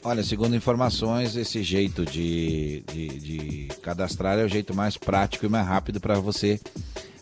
[0.01, 5.49] Olha, segundo informações, esse jeito de, de, de cadastrar é o jeito mais prático e
[5.49, 6.57] mais rápido para você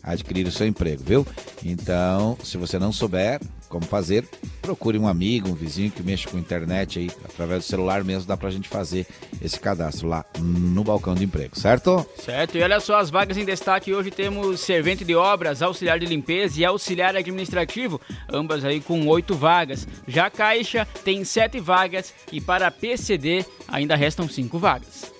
[0.04, 1.28] adquirir o seu emprego, viu?
[1.64, 3.42] Então, se você não souber
[3.76, 4.24] como fazer,
[4.62, 8.38] procure um amigo, um vizinho que mexa com internet aí, através do celular mesmo, dá
[8.38, 9.06] pra gente fazer
[9.42, 12.06] esse cadastro lá no balcão de emprego, certo?
[12.18, 13.94] Certo, e olha só as vagas em destaque.
[13.94, 18.00] Hoje temos servente de obras, auxiliar de limpeza e auxiliar administrativo,
[18.32, 19.86] ambas aí com oito vagas.
[20.08, 25.12] Já a Caixa tem sete vagas e para a PCD ainda restam cinco vagas.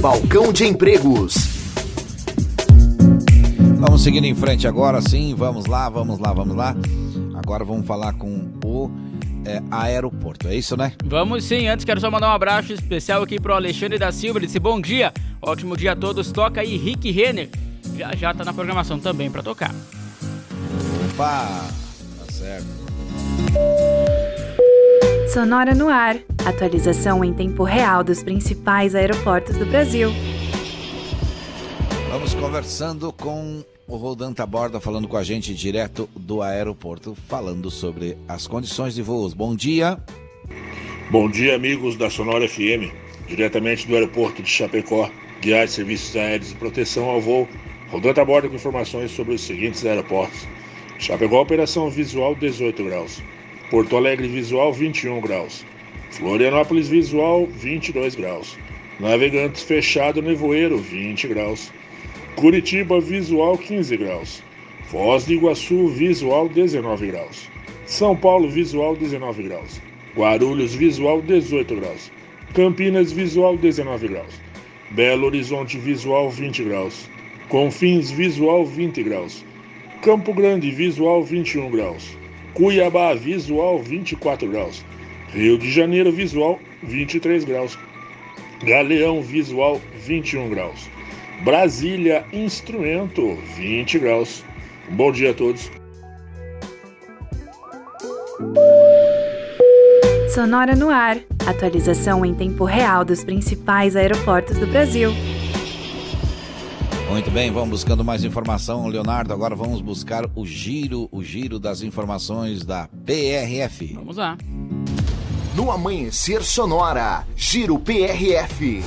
[0.00, 1.51] Balcão de Empregos.
[3.82, 5.34] Vamos seguindo em frente agora, sim.
[5.34, 6.76] Vamos lá, vamos lá, vamos lá.
[7.34, 8.88] Agora vamos falar com o
[9.44, 10.92] é, aeroporto, é isso, né?
[11.04, 14.46] Vamos sim, antes quero só mandar um abraço especial aqui pro Alexandre da Silva, ele
[14.46, 17.50] disse bom dia, ótimo dia a todos, toca aí Rick Renner,
[17.96, 19.74] já já tá na programação também para tocar.
[21.10, 21.66] Opa,
[22.18, 22.66] tá certo.
[25.34, 30.12] Sonora no ar, atualização em tempo real dos principais aeroportos do Brasil.
[32.12, 38.16] Vamos conversando com o Rodan Taborda, falando com a gente direto do aeroporto, falando sobre
[38.26, 39.34] as condições de voos.
[39.34, 39.98] Bom dia.
[41.10, 42.90] Bom dia, amigos da Sonora FM,
[43.28, 45.10] diretamente do aeroporto de Chapecó,
[45.42, 47.46] guiar serviços aéreos e proteção ao voo.
[47.90, 50.48] Rodan Taborda com informações sobre os seguintes aeroportos.
[50.98, 53.22] Chapecó, operação visual 18 graus.
[53.70, 55.66] Porto Alegre, visual 21 graus.
[56.12, 58.56] Florianópolis, visual 22 graus.
[58.98, 61.70] Navegantes, fechado, nevoeiro 20 graus.
[62.36, 64.42] Curitiba, visual 15 graus.
[64.86, 67.48] Foz do Iguaçu, visual 19 graus.
[67.86, 69.80] São Paulo, visual 19 graus.
[70.16, 72.10] Guarulhos, visual 18 graus.
[72.54, 74.40] Campinas, visual 19 graus.
[74.90, 77.08] Belo Horizonte, visual 20 graus.
[77.48, 79.44] Confins, visual 20 graus.
[80.02, 82.16] Campo Grande, visual 21 graus.
[82.54, 84.84] Cuiabá, visual 24 graus.
[85.32, 87.78] Rio de Janeiro, visual 23 graus.
[88.64, 90.90] Galeão, visual 21 graus.
[91.44, 94.44] Brasília, instrumento 20 graus.
[94.90, 95.70] Bom dia a todos.
[100.32, 105.10] Sonora no ar, atualização em tempo real dos principais aeroportos do Brasil.
[107.10, 109.32] Muito bem, vamos buscando mais informação, Leonardo.
[109.32, 113.94] Agora vamos buscar o giro, o giro das informações da PRF.
[113.94, 114.38] Vamos lá.
[115.56, 118.80] No Amanhecer Sonora, Giro PRF.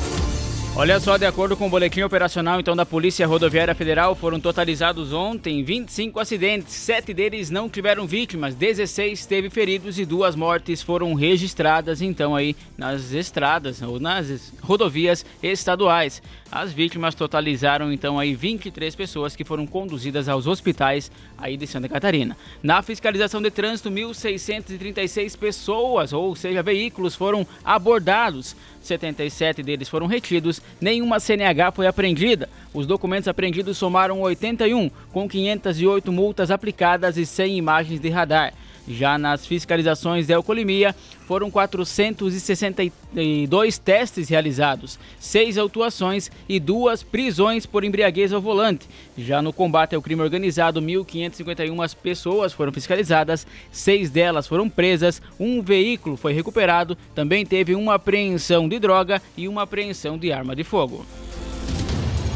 [0.78, 5.14] Olha só, de acordo com o boletim operacional então da Polícia Rodoviária Federal, foram totalizados
[5.14, 11.14] ontem 25 acidentes, sete deles não tiveram vítimas, 16 teve feridos e duas mortes foram
[11.14, 16.22] registradas então aí nas estradas ou nas rodovias estaduais.
[16.52, 21.88] As vítimas totalizaram então aí 23 pessoas que foram conduzidas aos hospitais aí de Santa
[21.88, 22.36] Catarina.
[22.62, 28.58] Na fiscalização de trânsito, 1.636 pessoas, ou seja, veículos foram abordados.
[28.88, 32.50] 77 deles foram retidos, nenhuma CNH foi apreendida.
[32.74, 38.54] Os documentos apreendidos somaram 81, com 508 multas aplicadas e 100 imagens de radar.
[38.88, 40.96] Já nas fiscalizações de alcoolemia,
[41.28, 48.88] foram 462 testes realizados, seis autuações e duas prisões por embriaguez ao volante.
[49.18, 55.62] Já no combate ao crime organizado, 1.551 pessoas foram fiscalizadas, seis delas foram presas, um
[55.62, 60.64] veículo foi recuperado, também teve uma apreensão de droga e uma apreensão de arma de
[60.64, 61.06] fogo.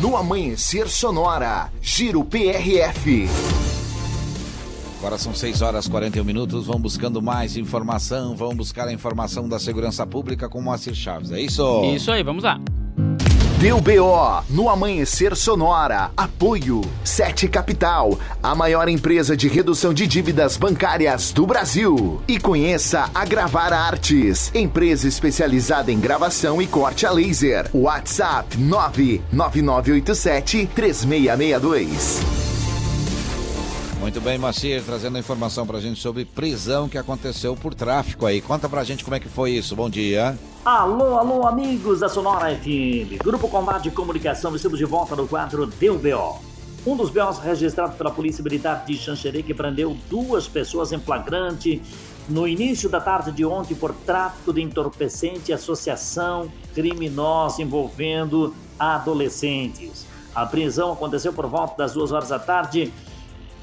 [0.01, 3.27] No Amanhecer Sonora, Giro PRF.
[4.99, 6.67] Agora são 6 horas e 41 minutos.
[6.67, 8.35] Vamos buscando mais informação.
[8.35, 11.31] Vamos buscar a informação da segurança pública com Moacir Chaves.
[11.31, 11.85] É isso?
[11.85, 12.59] Isso aí, vamos lá.
[13.61, 16.11] Deu BO no Amanhecer Sonora.
[16.17, 22.21] Apoio 7 Capital, a maior empresa de redução de dívidas bancárias do Brasil.
[22.27, 27.69] E conheça a Gravar Artes, empresa especializada em gravação e corte a laser.
[27.73, 32.58] WhatsApp 99987 3662.
[33.99, 38.39] Muito bem, Macir, trazendo a informação pra gente sobre prisão que aconteceu por tráfico aí.
[38.39, 39.75] Conta pra gente como é que foi isso.
[39.75, 40.39] Bom dia.
[40.63, 43.21] Alô, alô, amigos da Sonora FM.
[43.21, 46.39] Grupo Combate de Comunicação, estamos de volta no quadro Deu BO.
[46.87, 51.81] Um dos BOs registrados pela Polícia Militar de Xanxerê que prendeu duas pessoas em flagrante
[52.29, 60.07] no início da tarde de ontem por tráfico de entorpecente e associação criminosa envolvendo adolescentes.
[60.33, 62.93] A prisão aconteceu por volta das duas horas da tarde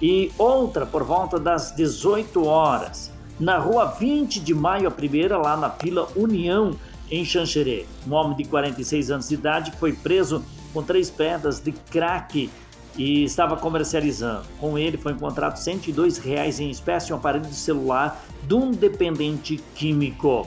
[0.00, 3.10] e outra por volta das 18 horas.
[3.38, 6.74] Na rua 20 de maio, a primeira, lá na Vila União,
[7.10, 7.86] em Xanxerê.
[8.06, 10.42] Um homem de 46 anos de idade foi preso
[10.72, 12.50] com três pedras de crack
[12.96, 14.46] e estava comercializando.
[14.58, 19.58] Com ele foi encontrado 102 reais em espécie um aparelho de celular de um dependente
[19.74, 20.46] químico.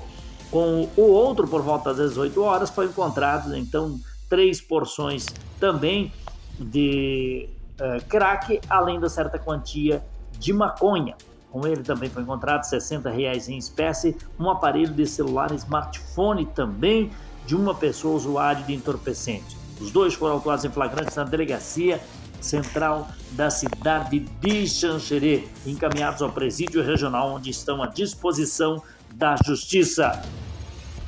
[0.49, 5.27] Com o outro, por volta das 18 horas, foi encontrado então três porções
[5.59, 6.11] também
[6.59, 7.47] de
[7.79, 10.03] uh, crack, além da certa quantia
[10.37, 11.15] de maconha.
[11.51, 17.11] Com ele também foi encontrado 60 reais em espécie, um aparelho de celular smartphone também
[17.45, 19.57] de uma pessoa usuária de entorpecente.
[19.81, 21.99] Os dois foram autuados em flagrante na delegacia
[22.39, 28.81] central da cidade de Xanxerê, encaminhados ao presídio regional onde estão à disposição
[29.13, 30.21] da justiça.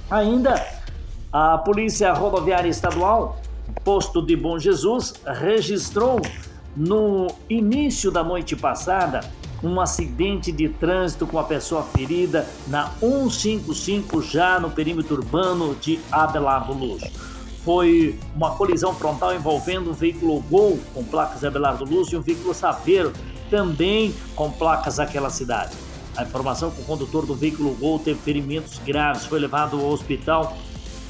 [0.10, 0.56] Ainda
[1.31, 3.39] a Polícia Rodoviária Estadual,
[3.84, 6.19] posto de Bom Jesus, registrou
[6.76, 9.22] no início da noite passada
[9.64, 15.99] um acidente de trânsito com a pessoa ferida na 155 já no perímetro urbano de
[16.11, 17.03] Abelardo Luz.
[17.64, 22.22] Foi uma colisão frontal envolvendo um veículo Gol com placas de Abelardo Luz e um
[22.22, 23.14] veículo Saveiro
[23.52, 25.76] também com placas daquela cidade.
[26.18, 30.57] A informação que o condutor do veículo Gol teve ferimentos graves, foi levado ao hospital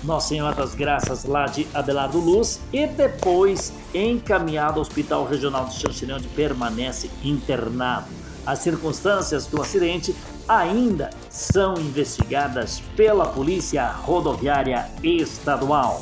[0.03, 5.76] Nossa Senhora das Graças lá de Abelardo Luz e depois encaminhado ao Hospital Regional de
[5.76, 8.07] Xanxerê, onde permanece internado.
[8.45, 10.15] As circunstâncias do acidente
[10.48, 16.02] ainda são investigadas pela Polícia Rodoviária Estadual.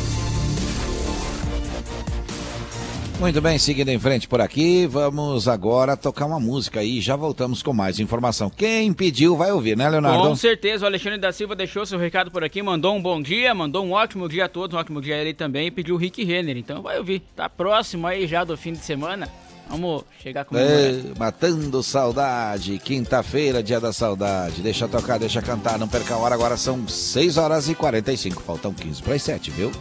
[3.21, 6.99] Muito bem, seguindo em frente por aqui, vamos agora tocar uma música aí.
[6.99, 8.49] Já voltamos com mais informação.
[8.49, 10.27] Quem pediu vai ouvir, né, Leonardo?
[10.27, 13.53] Com certeza, o Alexandre da Silva deixou seu recado por aqui, mandou um bom dia,
[13.53, 15.97] mandou um ótimo dia a todos, um ótimo dia a ele também e pediu o
[15.99, 16.57] Rick Renner.
[16.57, 17.21] Então vai ouvir.
[17.35, 19.29] Tá próximo aí já do fim de semana.
[19.69, 24.63] Vamos chegar com é, Matando saudade, quinta-feira, dia da saudade.
[24.63, 26.33] Deixa tocar, deixa cantar, não perca a hora.
[26.33, 29.71] Agora são 6 horas e 45, faltam 15 para as 7, viu?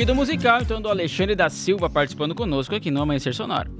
[0.00, 3.70] Pedido musical, então, do Alexandre da Silva participando conosco aqui no Amanhecer Sonoro.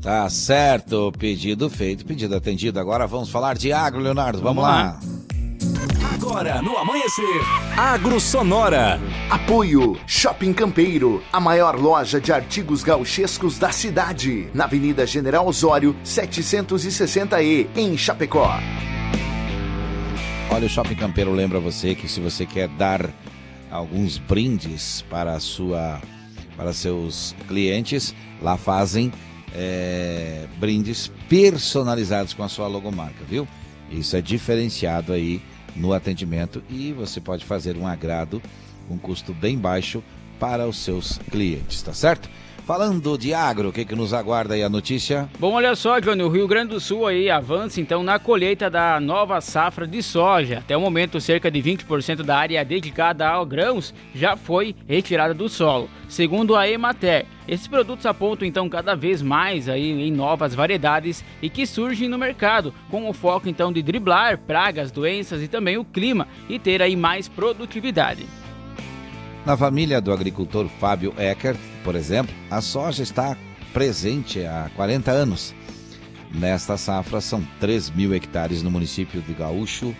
[0.00, 2.80] Tá certo, pedido feito, pedido atendido.
[2.80, 4.40] Agora vamos falar de agro, Leonardo.
[4.40, 4.98] Vamos, vamos lá.
[4.98, 6.14] lá.
[6.14, 7.42] Agora no Amanhecer,
[7.76, 8.98] Agro Sonora.
[9.28, 15.94] Apoio Shopping Campeiro, a maior loja de artigos gauchescos da cidade, na Avenida General Osório,
[16.02, 18.58] 760E, em Chapecó.
[20.48, 23.10] Olha, o Shopping Campeiro lembra você que se você quer dar
[23.70, 26.00] alguns brindes para sua
[26.56, 29.10] para seus clientes, lá fazem
[29.54, 33.48] é, brindes personalizados com a sua logomarca, viu?
[33.90, 35.40] Isso é diferenciado aí
[35.74, 38.42] no atendimento e você pode fazer um agrado
[38.88, 40.02] com custo bem baixo
[40.38, 42.28] para os seus clientes, tá certo?
[42.70, 45.28] Falando de agro, o que, que nos aguarda aí a notícia?
[45.40, 49.00] Bom, olha só, Johnny, o Rio Grande do Sul aí avança então na colheita da
[49.00, 50.58] nova safra de soja.
[50.58, 55.48] Até o momento, cerca de 20% da área dedicada a grãos já foi retirada do
[55.48, 55.90] solo.
[56.08, 61.50] Segundo a Emater, esses produtos apontam então cada vez mais aí em novas variedades e
[61.50, 65.84] que surgem no mercado, com o foco então de driblar pragas, doenças e também o
[65.84, 68.24] clima e ter aí mais produtividade.
[69.44, 73.36] Na família do agricultor Fábio Eckert, por exemplo, a soja está
[73.72, 75.54] presente há 40 anos.
[76.32, 79.94] Nesta safra, são 3 mil hectares no município de Gaúcho,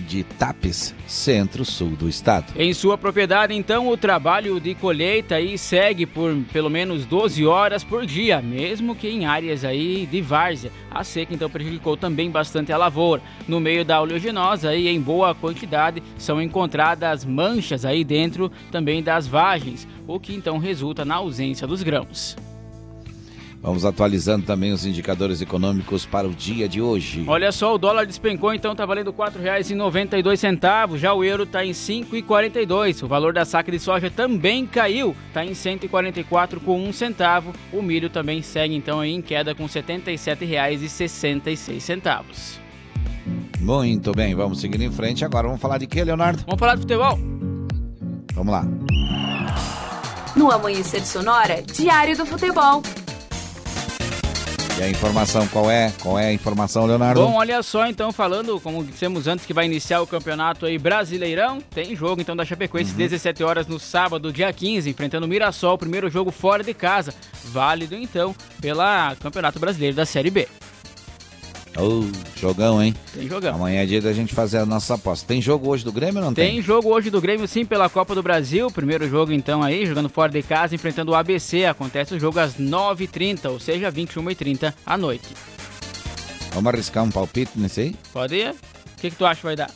[0.00, 2.52] de Tapes, centro-sul do estado.
[2.56, 7.84] Em sua propriedade, então, o trabalho de colheita aí segue por pelo menos 12 horas
[7.84, 10.72] por dia, mesmo que em áreas aí de várzea.
[10.90, 13.22] A seca então prejudicou também bastante a lavoura.
[13.46, 19.26] No meio da oleaginosa e em boa quantidade são encontradas manchas aí dentro também das
[19.26, 22.36] vagens, o que então resulta na ausência dos grãos.
[23.62, 27.24] Vamos atualizando também os indicadores econômicos para o dia de hoje.
[27.26, 30.96] Olha só, o dólar despencou, então está valendo R$ 4,92.
[30.96, 33.02] Já o euro está em R$ 5,42.
[33.02, 37.52] O valor da saca de soja também caiu, está em R$ 144,1 centavo.
[37.70, 42.58] O milho também segue então em queda com R$ 77,66.
[43.60, 45.22] Muito bem, vamos seguindo em frente.
[45.22, 46.44] Agora vamos falar de quê, Leonardo?
[46.46, 47.18] Vamos falar de futebol.
[48.32, 48.64] Vamos lá.
[50.34, 52.82] No Amanhecer Sonora, Diário do Futebol.
[54.80, 55.92] E a informação qual é?
[56.00, 57.20] Qual é a informação, Leonardo?
[57.20, 61.60] Bom, olha só, então, falando, como dissemos antes, que vai iniciar o campeonato aí brasileirão,
[61.60, 62.96] tem jogo então da Chapecoense, uhum.
[62.96, 67.12] 17 horas no sábado, dia 15, enfrentando o Mirassol, primeiro jogo fora de casa,
[67.44, 70.48] válido então pela Campeonato Brasileiro da Série B.
[71.76, 72.02] Oh,
[72.38, 72.94] jogão, hein?
[73.14, 73.54] Tem jogão.
[73.54, 75.26] Amanhã é dia da gente fazer a nossa aposta.
[75.26, 76.52] Tem jogo hoje do Grêmio ou não tem?
[76.52, 78.70] Tem jogo hoje do Grêmio, sim, pela Copa do Brasil.
[78.70, 81.64] Primeiro jogo, então, aí, jogando fora de casa, enfrentando o ABC.
[81.66, 85.28] Acontece o jogo às 9h30, ou seja, 21h30 à noite.
[86.52, 87.96] Vamos arriscar um palpite nesse aí?
[88.12, 88.50] Pode ir.
[88.50, 89.70] O que, que tu acha que vai dar?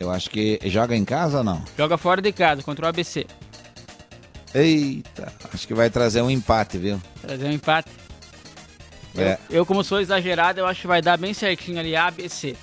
[0.00, 1.62] Eu acho que joga em casa ou não?
[1.76, 3.26] Joga fora de casa, contra o ABC.
[4.54, 7.00] Eita, acho que vai trazer um empate, viu?
[7.20, 7.90] Trazer um empate.
[9.16, 9.38] É.
[9.48, 12.56] Eu, eu, como sou exagerado, eu acho que vai dar bem certinho ali ABC.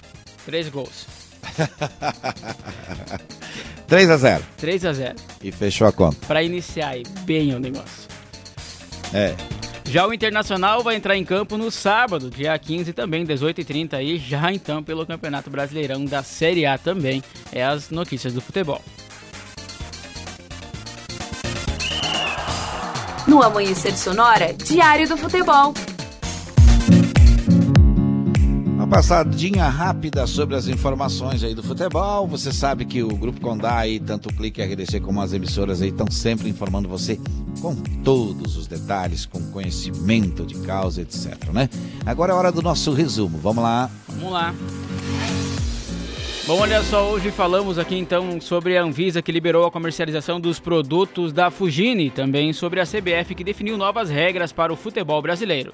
[0.45, 1.07] Três gols.
[3.87, 6.25] 3 a 0 3 a 0 E fechou a conta.
[6.25, 8.09] Para iniciar aí bem o negócio.
[9.13, 9.35] É.
[9.85, 14.53] Já o Internacional vai entrar em campo no sábado, dia 15 também, 18h30 aí, já
[14.53, 17.21] então pelo Campeonato Brasileirão da Série A também.
[17.51, 18.81] É as notícias do futebol.
[23.27, 25.73] No Amanhecer Sonora, Diário do Futebol
[28.91, 32.27] passadinha rápida sobre as informações aí do futebol.
[32.27, 36.11] Você sabe que o Grupo Condá tanto o Clique RDC como as emissoras aí estão
[36.11, 37.17] sempre informando você
[37.61, 37.73] com
[38.03, 41.69] todos os detalhes, com conhecimento de causa, etc, né?
[42.05, 43.37] Agora é hora do nosso resumo.
[43.37, 43.89] Vamos lá.
[44.09, 44.53] Vamos lá.
[46.45, 50.59] Bom, olha só, hoje falamos aqui então sobre a Anvisa que liberou a comercialização dos
[50.59, 55.73] produtos da Fugini, também sobre a CBF que definiu novas regras para o futebol brasileiro.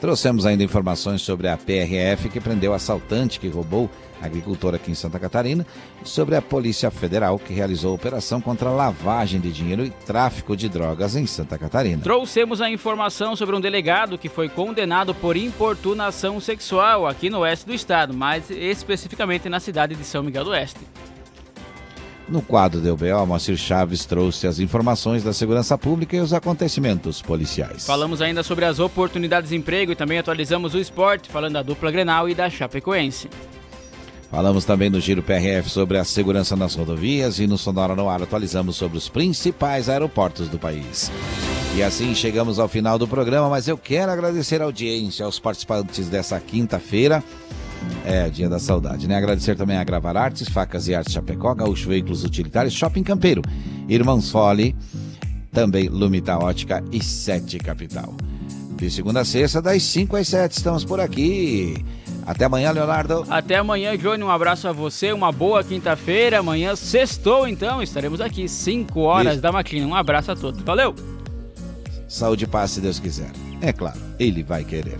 [0.00, 3.90] Trouxemos ainda informações sobre a PRF que prendeu assaltante que roubou
[4.20, 5.66] agricultor aqui em Santa Catarina
[6.04, 10.68] e sobre a Polícia Federal que realizou operação contra lavagem de dinheiro e tráfico de
[10.68, 12.02] drogas em Santa Catarina.
[12.02, 17.66] Trouxemos a informação sobre um delegado que foi condenado por importunação sexual aqui no oeste
[17.66, 20.80] do estado, mais especificamente na cidade de São Miguel do Oeste.
[22.28, 27.22] No quadro do UBO, Moacir Chaves trouxe as informações da segurança pública e os acontecimentos
[27.22, 27.86] policiais.
[27.86, 31.90] Falamos ainda sobre as oportunidades de emprego e também atualizamos o esporte, falando da dupla
[31.90, 33.30] Grenal e da Chapecoense.
[34.28, 38.20] Falamos também no Giro PRF sobre a segurança nas rodovias e no Sonora no Ar
[38.20, 41.12] atualizamos sobre os principais aeroportos do país.
[41.76, 46.08] E assim chegamos ao final do programa, mas eu quero agradecer a audiência aos participantes
[46.08, 47.22] dessa quinta-feira
[48.04, 49.16] É, dia da saudade, né?
[49.16, 53.42] Agradecer também a Gravar Artes, Facas e Artes Chapecó, Gaúcho Veículos Utilitários, Shopping Campeiro,
[53.88, 54.76] Irmãos Fole,
[55.52, 58.14] também Lumita Ótica e Sete Capital.
[58.76, 61.82] De segunda a sexta, das 5 às 7, estamos por aqui.
[62.26, 63.24] Até amanhã, Leonardo.
[63.30, 64.22] Até amanhã, Johnny.
[64.22, 66.40] Um abraço a você, uma boa quinta-feira.
[66.40, 69.42] Amanhã, sextou, então, estaremos aqui, 5 horas Isso.
[69.42, 69.86] da maquina.
[69.86, 70.60] Um abraço a todos.
[70.60, 70.94] Valeu!
[72.06, 73.30] Saúde e paz, se Deus quiser.
[73.62, 74.98] É claro, ele vai querer.